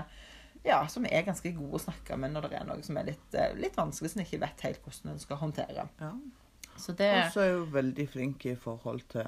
ja, 0.64 0.78
som 0.88 1.04
er 1.10 1.26
ganske 1.26 1.50
god 1.58 1.74
å 1.76 1.82
snakke 1.88 2.16
med 2.16 2.32
når 2.32 2.48
det 2.48 2.56
er 2.60 2.70
noe 2.70 2.86
som 2.86 2.96
er 2.96 3.10
litt, 3.10 3.34
eh, 3.34 3.50
litt 3.58 3.74
vanskelig, 3.76 4.14
som 4.14 4.22
en 4.22 4.26
ikke 4.28 4.40
vet 4.46 4.62
helt 4.64 4.86
hvordan 4.86 5.12
en 5.12 5.20
skal 5.26 5.42
håndtere. 5.42 5.88
Ja. 6.00 6.14
Så 6.76 6.92
det 6.98 7.10
Og 7.26 7.32
så 7.32 7.40
er 7.44 7.56
hun 7.58 7.72
veldig 7.74 8.06
flink 8.10 8.46
i 8.46 8.54
forhold 8.58 9.02
til 9.12 9.26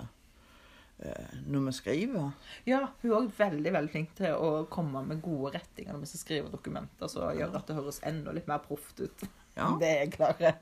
eh, 1.00 1.34
når 1.46 1.66
vi 1.68 1.72
skriver. 1.78 2.32
Ja, 2.66 2.80
hun 3.02 3.10
er 3.10 3.16
òg 3.20 3.32
veldig 3.38 3.72
veldig 3.72 3.92
flink 3.92 4.14
til 4.18 4.34
å 4.34 4.66
komme 4.72 5.02
med 5.06 5.22
gode 5.22 5.52
rettinger 5.58 5.92
når 5.94 6.00
vi 6.06 6.10
skal 6.12 6.24
skrive 6.24 6.52
dokumenter, 6.52 7.08
som 7.12 7.30
gjør 7.36 7.54
at 7.60 7.66
det 7.68 7.76
høres 7.78 8.00
enda 8.02 8.32
litt 8.36 8.48
mer 8.50 8.58
proft 8.64 9.00
ut 9.00 9.26
Ja. 9.56 9.68
enn 9.70 9.78
det 9.80 9.92
jeg 9.94 10.12
klarer. 10.18 10.58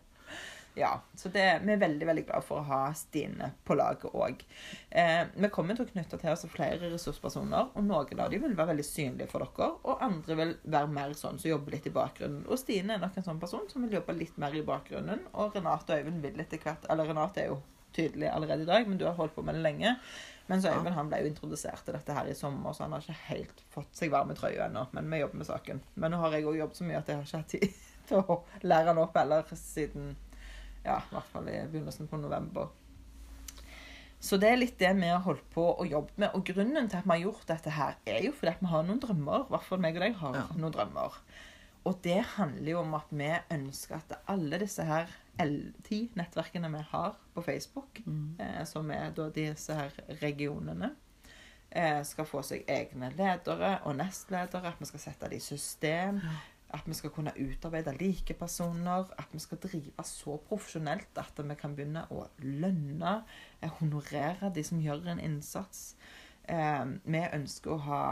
Ja, 0.76 1.02
så 1.14 1.28
det, 1.28 1.60
vi 1.62 1.72
er 1.72 1.78
veldig 1.78 2.06
veldig 2.08 2.24
glad 2.26 2.42
for 2.42 2.58
å 2.58 2.66
ha 2.66 2.78
Stine 2.98 3.52
på 3.62 3.76
laget 3.78 4.10
òg. 4.10 4.40
Eh, 4.90 5.20
vi 5.36 5.50
kommer 5.54 5.78
til 5.78 5.86
å 5.86 5.90
knytte 5.92 6.18
til 6.18 6.32
oss 6.32 6.42
flere 6.50 6.90
ressurspersoner, 6.90 7.68
og 7.78 7.86
noen 7.86 8.22
av 8.24 8.32
dem 8.32 8.42
vil 8.42 8.56
være 8.58 8.72
veldig 8.72 8.86
synlige 8.88 9.30
for 9.30 9.46
dere, 9.46 9.68
og 9.86 10.02
andre 10.02 10.38
vil 10.40 10.56
være 10.64 10.90
mer 10.96 11.14
sånn 11.14 11.38
som 11.38 11.52
jobber 11.52 11.76
litt 11.76 11.86
i 11.86 11.94
bakgrunnen. 11.94 12.42
Og 12.48 12.58
Stine 12.58 12.96
er 12.96 13.04
nok 13.04 13.20
en 13.20 13.28
sånn 13.28 13.38
person 13.42 13.68
som 13.70 13.86
vil 13.86 14.00
jobbe 14.00 14.18
litt 14.18 14.40
mer 14.42 14.56
i 14.58 14.64
bakgrunnen, 14.66 15.22
og 15.32 15.54
Renate 15.54 15.94
og 15.94 16.02
Øyvind 16.02 16.26
vil 16.26 16.42
etter 16.42 16.62
hvert 16.66 16.90
Eller 16.90 17.06
Renate 17.12 17.44
er 17.44 17.52
jo 17.52 17.62
tydelig 17.94 18.32
allerede 18.34 18.66
i 18.66 18.66
dag, 18.72 18.88
men 18.88 18.98
du 18.98 19.06
har 19.06 19.14
holdt 19.14 19.36
på 19.36 19.46
med 19.46 19.54
det 19.54 19.62
lenge. 19.62 19.94
Mens 20.50 20.66
så 20.66 20.74
Øyvind 20.74 20.98
han 20.98 21.08
ble 21.08 21.22
jo 21.22 21.30
introdusert 21.30 21.86
til 21.86 21.94
dette 21.94 22.18
her 22.18 22.26
i 22.26 22.34
sommer, 22.34 22.74
så 22.74 22.88
han 22.88 22.98
har 22.98 23.06
ikke 23.06 23.30
helt 23.30 23.62
fått 23.70 23.94
seg 23.94 24.10
varm 24.12 24.34
i 24.34 24.38
trøya 24.38 24.66
ennå. 24.66 24.88
Men 24.96 25.06
vi 25.12 25.22
jobber 25.22 25.40
med 25.40 25.48
saken. 25.48 25.82
Men 25.94 26.12
nå 26.12 26.20
har 26.24 26.34
jeg 26.34 26.50
òg 26.50 26.58
jobbet 26.58 26.82
så 26.82 26.88
mye 26.88 26.98
at 26.98 27.08
jeg 27.08 27.20
har 27.20 27.28
ikke 27.28 27.42
hatt 27.44 27.54
tid 27.54 27.82
til 28.08 28.20
å 28.20 28.40
lære 28.66 28.90
han 28.90 29.02
opp 29.06 29.16
eller 29.22 29.54
siden 29.56 30.16
ja, 30.84 30.98
i 31.00 31.14
hvert 31.14 31.30
fall 31.32 31.48
i 31.48 31.58
begynnelsen 31.66 32.08
på 32.10 32.16
november. 32.20 32.68
Så 34.24 34.38
det 34.40 34.48
er 34.48 34.56
litt 34.56 34.78
det 34.80 34.94
vi 34.96 35.08
har 35.10 35.20
holdt 35.20 35.44
på 35.52 35.64
å 35.76 35.84
jobbe 35.84 36.14
med. 36.16 36.30
Og 36.34 36.44
grunnen 36.48 36.86
til 36.88 36.96
at 36.96 37.04
vi 37.04 37.10
har 37.10 37.24
gjort 37.26 37.46
dette 37.50 37.70
her, 37.76 37.96
er 38.08 38.22
jo 38.24 38.32
fordi 38.32 38.54
at 38.54 38.62
vi 38.62 38.70
har 38.72 38.86
noen 38.88 39.00
drømmer. 39.02 39.42
I 39.44 39.52
hvert 39.52 39.66
fall 39.68 39.82
meg 39.84 39.96
og 39.98 40.00
deg 40.06 40.14
har 40.22 40.34
Ja. 40.38 40.44
noen 40.56 40.72
drømmer. 40.72 41.18
Og 41.84 41.98
det 42.02 42.22
handler 42.38 42.70
jo 42.70 42.78
om 42.80 42.94
at 42.94 43.10
vi 43.10 43.28
ønsker 43.52 43.96
at 43.96 44.14
alle 44.32 44.58
disse 44.58 44.82
her 44.88 45.06
L10-nettverkene 45.38 46.70
vi 46.72 46.82
har 46.92 47.16
på 47.34 47.42
Facebook, 47.44 48.00
Mm. 48.06 48.36
eh, 48.40 48.64
som 48.64 48.90
er 48.90 49.10
da 49.10 49.28
disse 49.28 49.74
her 49.74 49.90
regionene, 50.22 50.92
eh, 51.70 52.02
skal 52.02 52.24
få 52.24 52.42
seg 52.42 52.64
egne 52.66 53.10
ledere 53.16 53.80
og 53.84 53.96
nestledere. 53.96 54.64
At 54.68 54.78
vi 54.80 54.86
skal 54.86 55.00
sette 55.00 55.28
det 55.28 55.36
i 55.36 55.38
system. 55.40 56.20
At 56.74 56.88
vi 56.90 56.96
skal 56.98 57.12
kunne 57.14 57.34
utarbeide 57.38 57.94
likepersoner. 58.00 59.10
At 59.18 59.32
vi 59.32 59.42
skal 59.42 59.60
drive 59.62 60.06
så 60.08 60.36
profesjonelt 60.48 61.20
at 61.20 61.38
vi 61.38 61.56
kan 61.58 61.76
begynne 61.76 62.06
å 62.10 62.26
lønne, 62.42 63.16
eh, 63.60 63.74
honorere 63.80 64.52
de 64.54 64.64
som 64.66 64.80
gjør 64.82 65.12
en 65.12 65.22
innsats. 65.22 65.94
Eh, 66.48 66.86
vi 67.04 67.26
ønsker 67.32 67.72
å 67.72 67.82
ha 67.86 68.06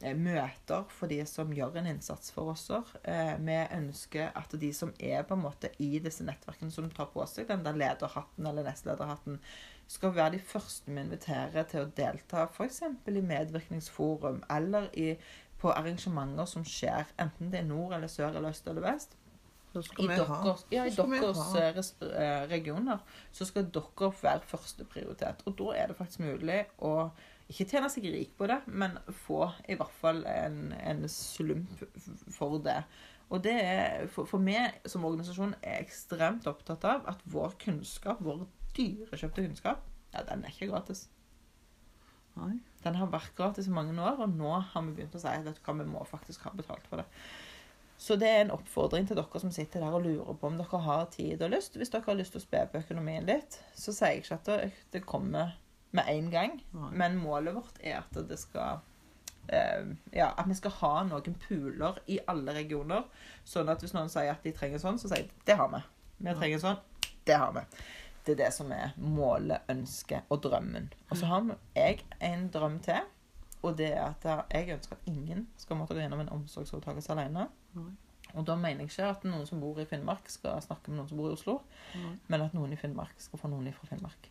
eh, 0.00 0.14
møter 0.14 0.86
for 0.94 1.10
de 1.10 1.24
som 1.26 1.50
gjør 1.52 1.80
en 1.80 1.90
innsats 1.90 2.30
for 2.30 2.54
oss. 2.54 2.68
Vi 2.70 3.58
ønsker 3.74 4.30
at 4.38 4.54
de 4.54 4.70
som 4.72 4.94
er 4.98 5.24
på 5.26 5.34
en 5.34 5.42
måte 5.42 5.72
i 5.82 5.98
disse 5.98 6.24
nettverkene 6.24 6.70
som 6.70 6.90
tar 6.90 7.10
på 7.10 7.26
seg 7.26 7.50
den 7.50 7.66
der 7.66 7.76
lederhatten 7.76 8.46
eller 8.46 8.62
nestlederhatten, 8.62 9.40
skal 9.88 10.12
være 10.14 10.36
de 10.36 10.44
første 10.44 10.92
vi 10.92 11.00
inviterer 11.00 11.64
til 11.68 11.86
å 11.86 11.90
delta 11.96 12.44
f.eks. 12.44 12.82
i 13.08 13.22
medvirkningsforum 13.24 14.42
eller 14.52 14.90
i, 14.92 15.14
på 15.58 15.72
arrangementer 15.74 16.46
som 16.46 16.66
skjer, 16.66 17.08
enten 17.18 17.50
det 17.52 17.62
er 17.62 17.66
nord 17.66 17.96
eller 17.96 18.10
sør 18.10 18.36
eller 18.36 18.54
øst 18.54 18.68
eller 18.70 18.84
vest. 18.84 19.16
I 19.78 20.06
deres, 20.08 20.62
ja, 20.72 20.84
i 20.88 20.94
deres 20.96 21.90
eh, 22.00 22.08
eh, 22.08 22.44
regioner 22.50 23.02
så 23.32 23.44
skal 23.44 23.68
dere 23.74 24.12
være 24.22 24.46
første 24.48 24.86
prioritet. 24.88 25.42
Og 25.46 25.58
da 25.58 25.74
er 25.76 25.90
det 25.90 25.98
faktisk 25.98 26.24
mulig 26.24 26.62
å 26.82 27.10
ikke 27.48 27.66
tjene 27.68 27.90
seg 27.92 28.08
rik 28.12 28.32
på 28.36 28.48
det, 28.48 28.58
men 28.66 28.96
få 29.24 29.44
i 29.68 29.76
hvert 29.78 29.94
fall 30.00 30.24
en, 30.28 30.72
en 30.78 31.04
slump 31.12 31.84
for 32.34 32.58
det. 32.64 32.80
Og 33.28 33.44
det 33.44 33.54
er, 33.60 34.06
for, 34.12 34.28
for 34.28 34.40
vi 34.44 34.56
som 34.88 35.04
organisasjon 35.04 35.54
er 35.60 35.82
ekstremt 35.82 36.48
opptatt 36.48 36.84
av 36.88 37.08
at 37.12 37.22
vår 37.28 37.58
kunnskap, 37.60 38.22
vår 38.24 38.46
dyrekjøpte 38.76 39.44
kunnskap, 39.44 39.84
ja, 40.14 40.24
den 40.28 40.44
er 40.44 40.54
ikke 40.54 40.70
gratis. 40.72 41.06
Nei. 42.38 42.56
Den 42.84 42.96
har 43.00 43.10
vært 43.10 43.34
gratis 43.36 43.68
i 43.68 43.74
mange 43.74 43.94
år, 43.98 44.20
og 44.22 44.34
nå 44.38 44.54
har 44.70 44.84
vi 44.86 44.94
begynt 44.96 45.16
å 45.18 45.20
si 45.22 45.30
at 45.34 45.62
vi 45.66 45.86
må 45.88 46.04
faktisk 46.06 46.46
ha 46.46 46.54
betalt 46.54 46.86
for 46.90 47.02
det. 47.02 47.08
Så 47.98 48.14
det 48.14 48.28
er 48.30 48.44
en 48.44 48.52
oppfordring 48.54 49.08
til 49.08 49.18
dere 49.18 49.40
som 49.42 49.50
sitter 49.50 49.82
der 49.82 49.94
og 49.96 50.04
lurer 50.04 50.36
på 50.38 50.46
om 50.46 50.58
dere 50.60 50.78
har 50.84 51.08
tid 51.10 51.42
og 51.42 51.50
lyst. 51.50 51.74
Hvis 51.76 51.90
dere 51.90 52.06
har 52.06 52.18
lyst 52.20 52.36
til 52.36 52.38
å 52.38 52.44
spe 52.44 52.60
på 52.70 52.78
økonomien 52.78 53.26
litt, 53.26 53.58
så 53.74 53.94
sier 53.94 54.14
jeg 54.14 54.22
ikke 54.22 54.38
at 54.38 54.76
det, 54.94 55.02
kommer 55.02 55.56
med 55.90 56.06
en 56.12 56.28
gang. 56.30 56.54
Nei. 56.76 56.92
Men 57.02 57.18
målet 57.18 57.56
vårt 57.58 57.82
er 57.82 58.04
at 58.04 58.20
det 58.30 58.38
skal 58.38 58.84
eh, 59.50 59.90
Ja, 60.14 60.30
at 60.30 60.46
vi 60.46 60.54
skal 60.54 60.76
ha 60.78 60.92
noen 61.08 61.34
pooler 61.48 61.98
i 62.06 62.20
alle 62.30 62.54
regioner. 62.60 63.08
Sånn 63.42 63.72
at 63.72 63.82
hvis 63.82 63.96
noen 63.96 64.12
sier 64.12 64.30
at 64.30 64.46
de 64.46 64.54
trenger 64.54 64.78
sånn, 64.78 65.02
så 65.02 65.10
sier 65.10 65.24
jeg 65.24 65.32
det 65.48 65.58
har 65.58 65.74
vi. 65.74 65.82
Vi 66.22 66.38
trenger 66.38 66.62
sånn. 66.62 66.78
Det 67.26 67.34
har 67.34 67.50
vi. 67.56 67.66
Det 68.28 68.34
er 68.36 68.42
det 68.44 68.50
som 68.52 68.72
er 68.76 68.90
målet, 69.00 69.64
ønsket 69.72 70.28
og 70.28 70.42
drømmen. 70.44 70.90
Og 71.08 71.16
så 71.16 71.26
har 71.30 71.46
jeg 71.74 72.02
en 72.20 72.48
drøm 72.52 72.78
til. 72.84 73.00
Og 73.64 73.72
det 73.78 73.88
er 73.94 74.04
at 74.12 74.26
jeg 74.52 74.74
ønsker 74.76 74.94
at 74.98 75.06
ingen 75.10 75.46
skal 75.56 75.76
måtte 75.80 75.96
gå 75.96 76.02
gjennom 76.04 76.20
en 76.20 76.28
omsorgsovertakelse 76.36 77.10
alene. 77.16 77.46
Og 78.36 78.44
da 78.46 78.54
mener 78.60 78.84
jeg 78.84 78.90
ikke 78.92 79.06
at 79.08 79.24
noen 79.24 79.46
som 79.48 79.60
bor 79.60 79.78
i 79.80 79.86
Finnmark, 79.88 80.28
skal 80.28 80.60
snakke 80.62 80.90
med 80.92 80.98
noen 81.00 81.08
som 81.08 81.16
bor 81.18 81.30
i 81.30 81.36
Oslo, 81.38 81.54
men 82.28 82.44
at 82.44 82.52
noen 82.54 82.72
i 82.72 82.76
Finnmark 82.76 83.16
skal 83.18 83.40
få 83.40 83.48
noen 83.48 83.72
fra 83.72 83.88
Finnmark. 83.88 84.28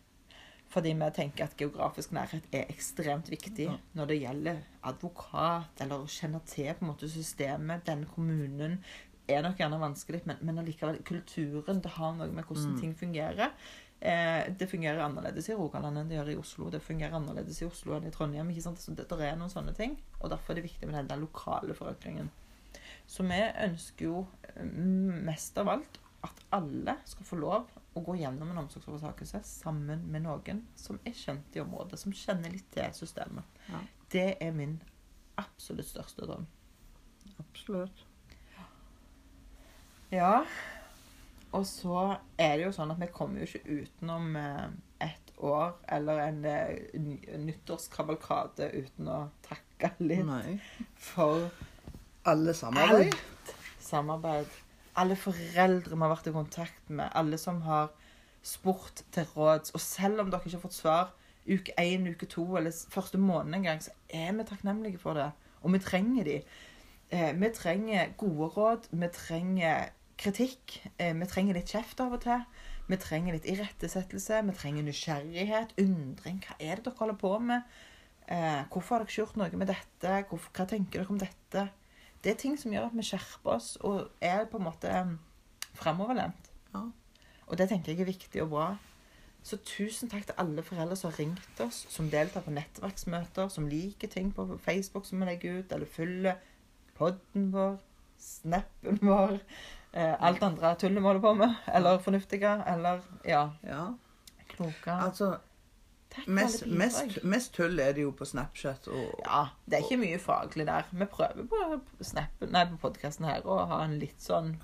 Fordi 0.68 0.92
vi 0.92 1.10
tenker 1.16 1.44
at 1.48 1.56
geografisk 1.56 2.12
nærhet 2.12 2.44
er 2.52 2.68
ekstremt 2.70 3.30
viktig 3.32 3.66
når 3.96 4.06
det 4.06 4.20
gjelder 4.22 4.58
advokat, 4.84 5.80
eller 5.80 6.04
å 6.04 6.06
kjenne 6.12 6.40
til 6.46 6.70
på 6.76 6.84
en 6.84 6.90
måte 6.92 7.08
systemet. 7.10 7.86
Den 7.88 8.04
kommunen 8.14 8.78
er 9.28 9.42
nok 9.44 9.58
gjerne 9.60 9.80
vanskelig, 9.80 10.22
men, 10.28 10.36
men 10.40 10.58
allikevel 10.62 11.02
kulturen. 11.04 11.80
Det 11.84 11.90
har 11.98 12.14
noe 12.16 12.28
med 12.32 12.44
hvordan 12.44 12.74
Mm. 12.74 12.80
ting 12.80 12.94
fungerer. 12.96 13.50
Eh, 14.00 14.52
det 14.58 14.68
fungerer 14.70 15.00
annerledes 15.02 15.48
i 15.50 15.56
Rogaland 15.58 15.98
enn 15.98 16.10
det 16.10 16.18
gjør 16.18 16.32
i 16.34 16.38
Oslo. 16.38 16.68
Det 16.70 16.82
fungerer 16.84 17.16
annerledes 17.18 17.62
i 17.62 17.66
Oslo 17.66 17.96
enn 17.96 18.06
i 18.06 18.12
Trondheim. 18.14 18.50
ikke 18.50 18.66
sant? 18.68 18.82
Så 18.82 18.94
det, 18.94 19.08
det 19.10 19.26
er 19.26 19.38
noen 19.38 19.52
sånne 19.52 19.74
ting, 19.74 19.96
og 20.20 20.30
derfor 20.30 20.54
er 20.54 20.60
det 20.60 20.68
viktig 20.68 20.86
med 20.86 21.00
den 21.00 21.10
der 21.10 21.22
lokale 21.22 21.74
forankringen. 21.74 22.30
Så 23.08 23.24
vi 23.26 23.40
ønsker 23.40 24.06
jo 24.06 24.26
eh, 24.54 24.62
mest 25.28 25.58
av 25.58 25.72
alt 25.74 25.98
at 26.26 26.40
alle 26.54 26.96
skal 27.06 27.26
få 27.26 27.38
lov 27.38 27.68
å 27.98 28.02
gå 28.04 28.16
gjennom 28.20 28.50
en 28.52 28.62
omsorgsovertakelse 28.64 29.40
sammen 29.46 30.04
med 30.12 30.26
noen 30.26 30.64
som 30.78 30.98
er 31.06 31.14
kjent 31.16 31.56
i 31.56 31.62
området, 31.62 31.98
som 31.98 32.14
kjenner 32.14 32.52
litt 32.54 32.68
til 32.74 32.94
systemet. 32.94 33.58
Ja. 33.70 33.82
Det 34.12 34.28
er 34.42 34.54
min 34.54 34.78
absolutt 35.38 35.90
største 35.90 36.26
drøm. 36.26 36.46
Absolutt. 37.38 38.04
Ja. 40.10 40.42
Og 41.56 41.64
så 41.66 42.00
er 42.36 42.56
det 42.58 42.66
jo 42.66 42.74
sånn 42.76 42.90
at 42.92 43.00
vi 43.00 43.08
kommer 43.14 43.40
jo 43.40 43.48
ikke 43.48 43.78
utenom 43.82 44.34
eh, 44.36 44.66
et 45.08 45.30
år 45.38 45.76
eller 45.96 46.20
en 46.26 46.42
eh, 46.44 46.98
nyttårskavalkade 47.40 48.68
uten 48.74 49.08
å 49.08 49.18
takke 49.46 49.94
litt 50.02 50.26
Nei. 50.28 50.58
for 50.98 51.48
Alle 52.28 52.52
samarbeid. 52.54 53.14
samarbeid. 53.80 54.50
Alle 54.98 55.16
foreldre 55.16 55.94
vi 55.94 56.02
har 56.02 56.12
vært 56.12 56.28
i 56.28 56.34
kontakt 56.34 56.90
med, 56.90 57.08
alle 57.16 57.38
som 57.40 57.62
har 57.64 57.92
spurt 58.42 59.04
til 59.14 59.28
råds. 59.36 59.72
Og 59.76 59.80
selv 59.80 60.20
om 60.20 60.30
dere 60.32 60.42
ikke 60.44 60.58
har 60.58 60.64
fått 60.66 60.76
svar 60.80 61.12
uke 61.48 61.72
én, 61.80 62.04
uke 62.10 62.26
to 62.28 62.44
eller 62.58 62.74
første 62.92 63.16
måned 63.18 63.56
engang, 63.56 63.80
så 63.80 63.94
er 64.12 64.34
vi 64.36 64.44
takknemlige 64.44 65.00
for 65.00 65.16
det. 65.16 65.30
Og 65.62 65.72
vi 65.72 65.80
trenger 65.80 66.26
de. 66.28 66.42
Eh, 67.10 67.30
vi 67.40 67.48
trenger 67.56 68.12
gode 68.20 68.50
råd. 68.58 68.90
Vi 68.90 69.08
trenger 69.14 69.88
kritikk. 70.18 70.78
Eh, 70.98 71.14
vi 71.14 71.28
trenger 71.30 71.58
litt 71.58 71.70
kjeft 71.72 72.00
av 72.02 72.16
og 72.16 72.22
til. 72.24 72.42
Vi 72.88 72.98
trenger 73.00 73.36
litt 73.36 73.48
irettesettelse. 73.48 74.42
Vi 74.48 74.56
trenger 74.56 74.86
nysgjerrighet, 74.86 75.76
undring. 75.82 76.40
Hva 76.46 76.56
er 76.58 76.78
det 76.78 76.88
dere 76.88 77.00
holder 77.00 77.20
på 77.20 77.32
med? 77.38 77.78
Eh, 78.28 78.64
hvorfor 78.72 78.96
har 78.96 79.04
dere 79.04 79.08
ikke 79.12 79.22
gjort 79.22 79.40
noe 79.40 79.60
med 79.60 79.70
dette? 79.72 80.16
Hvorfor, 80.30 80.52
hva 80.56 80.68
tenker 80.68 81.00
dere 81.00 81.14
om 81.14 81.20
dette? 81.20 81.68
Det 82.24 82.32
er 82.32 82.40
ting 82.40 82.58
som 82.58 82.74
gjør 82.74 82.88
at 82.88 82.96
vi 82.98 83.06
skjerper 83.06 83.54
oss 83.54 83.76
og 83.86 84.08
er 84.20 84.48
på 84.50 84.58
en 84.58 84.66
måte 84.66 84.92
fremoverlent. 85.78 86.50
Ja. 86.74 86.88
Og 87.48 87.58
det 87.60 87.68
tenker 87.70 87.94
jeg 87.94 88.02
er 88.02 88.10
viktig 88.10 88.42
og 88.44 88.52
bra. 88.52 88.68
Så 89.46 89.56
tusen 89.64 90.10
takk 90.10 90.26
til 90.28 90.36
alle 90.42 90.64
foreldre 90.66 90.96
som 90.98 91.12
har 91.12 91.20
ringt 91.22 91.60
oss, 91.62 91.84
som 91.88 92.10
deltar 92.10 92.42
på 92.44 92.52
nettverksmøter, 92.52 93.48
som 93.48 93.68
liker 93.70 94.10
ting 94.12 94.32
på 94.34 94.44
Facebook 94.64 95.06
som 95.06 95.22
vi 95.22 95.28
legger 95.30 95.60
ut, 95.60 95.72
eller 95.72 95.88
følger 95.88 96.40
podden 96.98 97.52
vår, 97.54 97.78
snappen 98.18 98.98
vår, 99.00 99.38
eh, 99.92 100.14
alt 100.20 100.42
andre 100.42 100.74
tullet 100.80 101.02
vi 101.02 101.06
holder 101.06 101.20
på 101.24 101.34
med, 101.34 101.54
eller 101.74 101.98
fornuftige, 101.98 102.54
eller 102.66 103.00
ja, 103.24 103.50
ja. 103.66 103.84
kloke. 104.48 104.92
Altså, 104.92 105.36
mest, 106.26 106.66
mest, 106.66 107.22
mest 107.24 107.54
tull 107.54 107.78
er 107.80 107.92
det 107.96 108.02
jo 108.06 108.10
på 108.16 108.24
Snapchat 108.28 108.88
og 108.88 109.22
Ja, 109.24 109.46
det 109.66 109.78
er 109.78 109.86
ikke 109.86 110.00
mye 110.00 110.18
faglig 110.22 110.66
der. 110.66 110.84
Vi 110.90 111.04
prøver 111.04 111.46
på 111.50 112.04
snap, 112.04 112.44
nei, 112.48 112.64
på 112.72 112.80
podkasten 112.88 113.28
her 113.28 113.46
å 113.46 113.62
ha 113.70 113.82
en 113.84 113.98
litt 114.00 114.20
sånn 114.22 114.54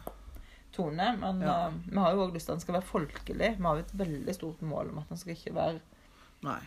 tone, 0.75 1.17
men 1.21 1.41
Ja. 1.45 1.69
uh, 1.69 1.75
vi 1.87 1.99
har 2.03 2.13
jo 2.15 2.25
òg 2.27 2.33
lyst 2.35 2.49
til 2.49 2.53
at 2.55 2.59
den 2.59 2.65
skal 2.65 2.79
være 2.81 2.89
folkelig. 2.89 3.51
Vi 3.59 3.63
har 3.65 3.77
jo 3.77 3.85
et 3.85 3.99
veldig 3.99 4.35
stort 4.35 4.63
mål 4.63 4.91
om 4.91 4.99
at 5.05 5.09
den 5.13 5.21
skal 5.21 5.37
ikke 5.37 5.55
være 5.55 5.81
Nei. 6.43 6.61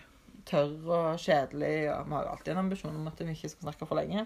tørr 0.47 0.77
og 0.87 1.17
kjedelig. 1.19 1.91
Og 1.91 2.05
vi 2.07 2.15
har 2.15 2.23
jo 2.23 2.29
alltid 2.35 2.53
en 2.53 2.61
ambisjon 2.63 2.95
om 2.95 3.07
at 3.11 3.19
vi 3.19 3.33
ikke 3.35 3.49
skal 3.51 3.67
snakke 3.67 3.89
for 3.89 3.99
lenge. 3.99 4.23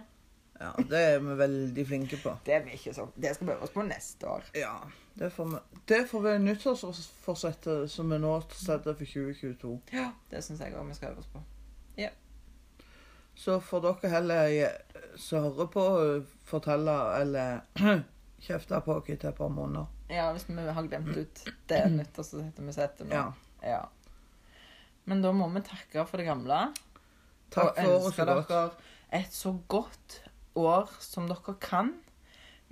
Ja, 0.61 0.71
det 0.89 0.99
er 1.15 1.21
vi 1.25 1.35
veldig 1.39 1.85
flinke 1.89 2.17
på. 2.21 2.35
Det 2.45 2.53
er 2.53 2.65
vi 2.65 2.75
ikke 2.77 2.93
så. 2.93 3.07
Det 3.15 3.31
skal 3.35 3.47
vi 3.47 3.53
øve 3.55 3.65
oss 3.65 3.73
på 3.73 3.85
neste 3.87 4.27
år. 4.29 4.43
Ja, 4.57 4.75
det 5.17 5.31
får 5.33 5.47
vi. 5.55 5.61
Det 5.89 6.01
får 6.09 6.21
være 6.27 6.43
nyttårsforsettet 6.43 7.89
som 7.91 8.13
vi 8.13 8.19
nå 8.21 8.35
setter 8.53 8.93
for 8.99 9.09
2022. 9.15 9.73
Ja, 9.95 10.11
Det 10.29 10.43
syns 10.45 10.61
jeg 10.61 10.75
òg 10.77 10.85
vi 10.91 10.99
skal 10.99 11.15
øve 11.15 11.25
oss 11.25 11.31
på. 11.33 11.41
Så 13.41 13.55
får 13.63 13.81
dere 13.81 14.09
heller 14.11 14.49
eh, 14.53 15.05
som 15.17 15.45
hører 15.47 15.69
på, 15.71 15.83
fortelle 16.45 16.93
eller 17.21 17.61
kjefte 18.45 18.81
på 18.85 18.97
oss 18.99 19.09
etter 19.09 19.31
et 19.31 19.37
par 19.37 19.49
måneder. 19.49 19.87
Ja, 20.11 20.27
hvis 20.35 20.45
vi 20.49 20.61
har 20.61 20.89
glemt 20.91 21.15
ut 21.17 21.43
det 21.71 21.79
nyttårsforsettet 21.95 22.67
vi 22.67 22.75
setter 22.75 23.07
nå. 23.07 23.15
Ja. 23.15 23.25
Ja. 23.63 23.81
Men 25.09 25.23
da 25.23 25.31
må 25.33 25.47
vi 25.55 25.63
takke 25.65 26.05
for 26.05 26.21
det 26.21 26.27
gamle. 26.27 26.59
Takk 27.51 27.79
og 27.81 28.11
for 28.13 28.29
godt. 28.29 28.51
dere 28.51 29.21
et 29.21 29.33
så 29.35 29.55
godt 29.67 30.19
år 30.57 30.89
som 30.99 31.27
dere 31.29 31.55
kan. 31.63 31.93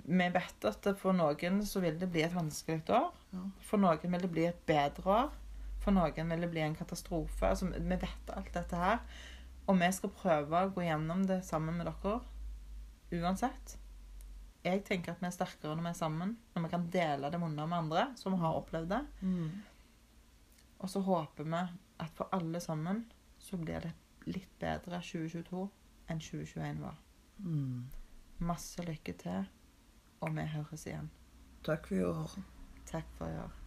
Vi 0.04 0.28
vet 0.34 0.64
at 0.68 0.88
for 0.98 1.16
noen 1.16 1.60
så 1.66 1.82
vil 1.84 1.98
det 2.00 2.08
bli 2.12 2.24
et 2.24 2.34
vanskelig 2.34 2.82
år. 2.88 3.10
Ja. 3.34 3.44
For 3.66 3.82
noen 3.82 4.14
vil 4.14 4.24
det 4.24 4.32
bli 4.32 4.46
et 4.48 4.64
bedre 4.68 5.16
år. 5.16 5.36
For 5.80 5.96
noen 5.96 6.32
vil 6.32 6.44
det 6.44 6.50
bli 6.52 6.64
en 6.64 6.76
katastrofe. 6.76 7.52
Altså, 7.52 7.70
vi 7.72 8.00
vet 8.00 8.34
alt 8.34 8.52
dette 8.54 8.80
her. 8.80 9.00
Og 9.68 9.78
vi 9.80 9.90
skal 9.94 10.12
prøve 10.16 10.64
å 10.64 10.72
gå 10.74 10.84
gjennom 10.84 11.24
det 11.28 11.42
sammen 11.46 11.78
med 11.78 11.88
dere. 11.88 12.18
Uansett. 13.20 13.76
Jeg 14.64 14.82
tenker 14.84 15.14
at 15.14 15.22
vi 15.22 15.28
er 15.30 15.34
sterkere 15.34 15.72
når 15.72 15.86
vi 15.86 15.92
er 15.92 16.00
sammen. 16.00 16.36
Når 16.54 16.66
vi 16.66 16.72
kan 16.74 16.88
dele 16.92 17.30
det 17.32 17.40
vonde 17.40 17.66
med 17.66 17.78
andre 17.78 18.08
som 18.20 18.36
har 18.40 18.58
opplevd 18.60 18.92
det. 18.92 19.02
Mm. 19.24 19.62
Og 20.80 20.90
så 20.90 21.02
håper 21.04 21.48
vi 21.48 21.62
at 22.00 22.16
for 22.16 22.32
alle 22.32 22.60
sammen 22.60 23.04
så 23.40 23.56
blir 23.60 23.84
det 23.84 23.92
litt 24.28 24.52
bedre 24.60 25.00
2022 25.00 25.64
enn 26.10 26.20
2021 26.20 26.82
var. 26.82 26.98
Mm. 27.44 27.86
Masse 28.38 28.82
lykke 28.84 29.12
til, 29.20 29.48
og 30.20 30.36
vi 30.36 30.46
høres 30.54 30.86
igjen. 30.86 31.10
Takk 31.64 31.90
for 31.90 32.00
i 32.00 32.04
år. 32.08 32.36
Takk 32.88 33.16
for 33.18 33.28
i 33.28 33.40
år. 33.40 33.59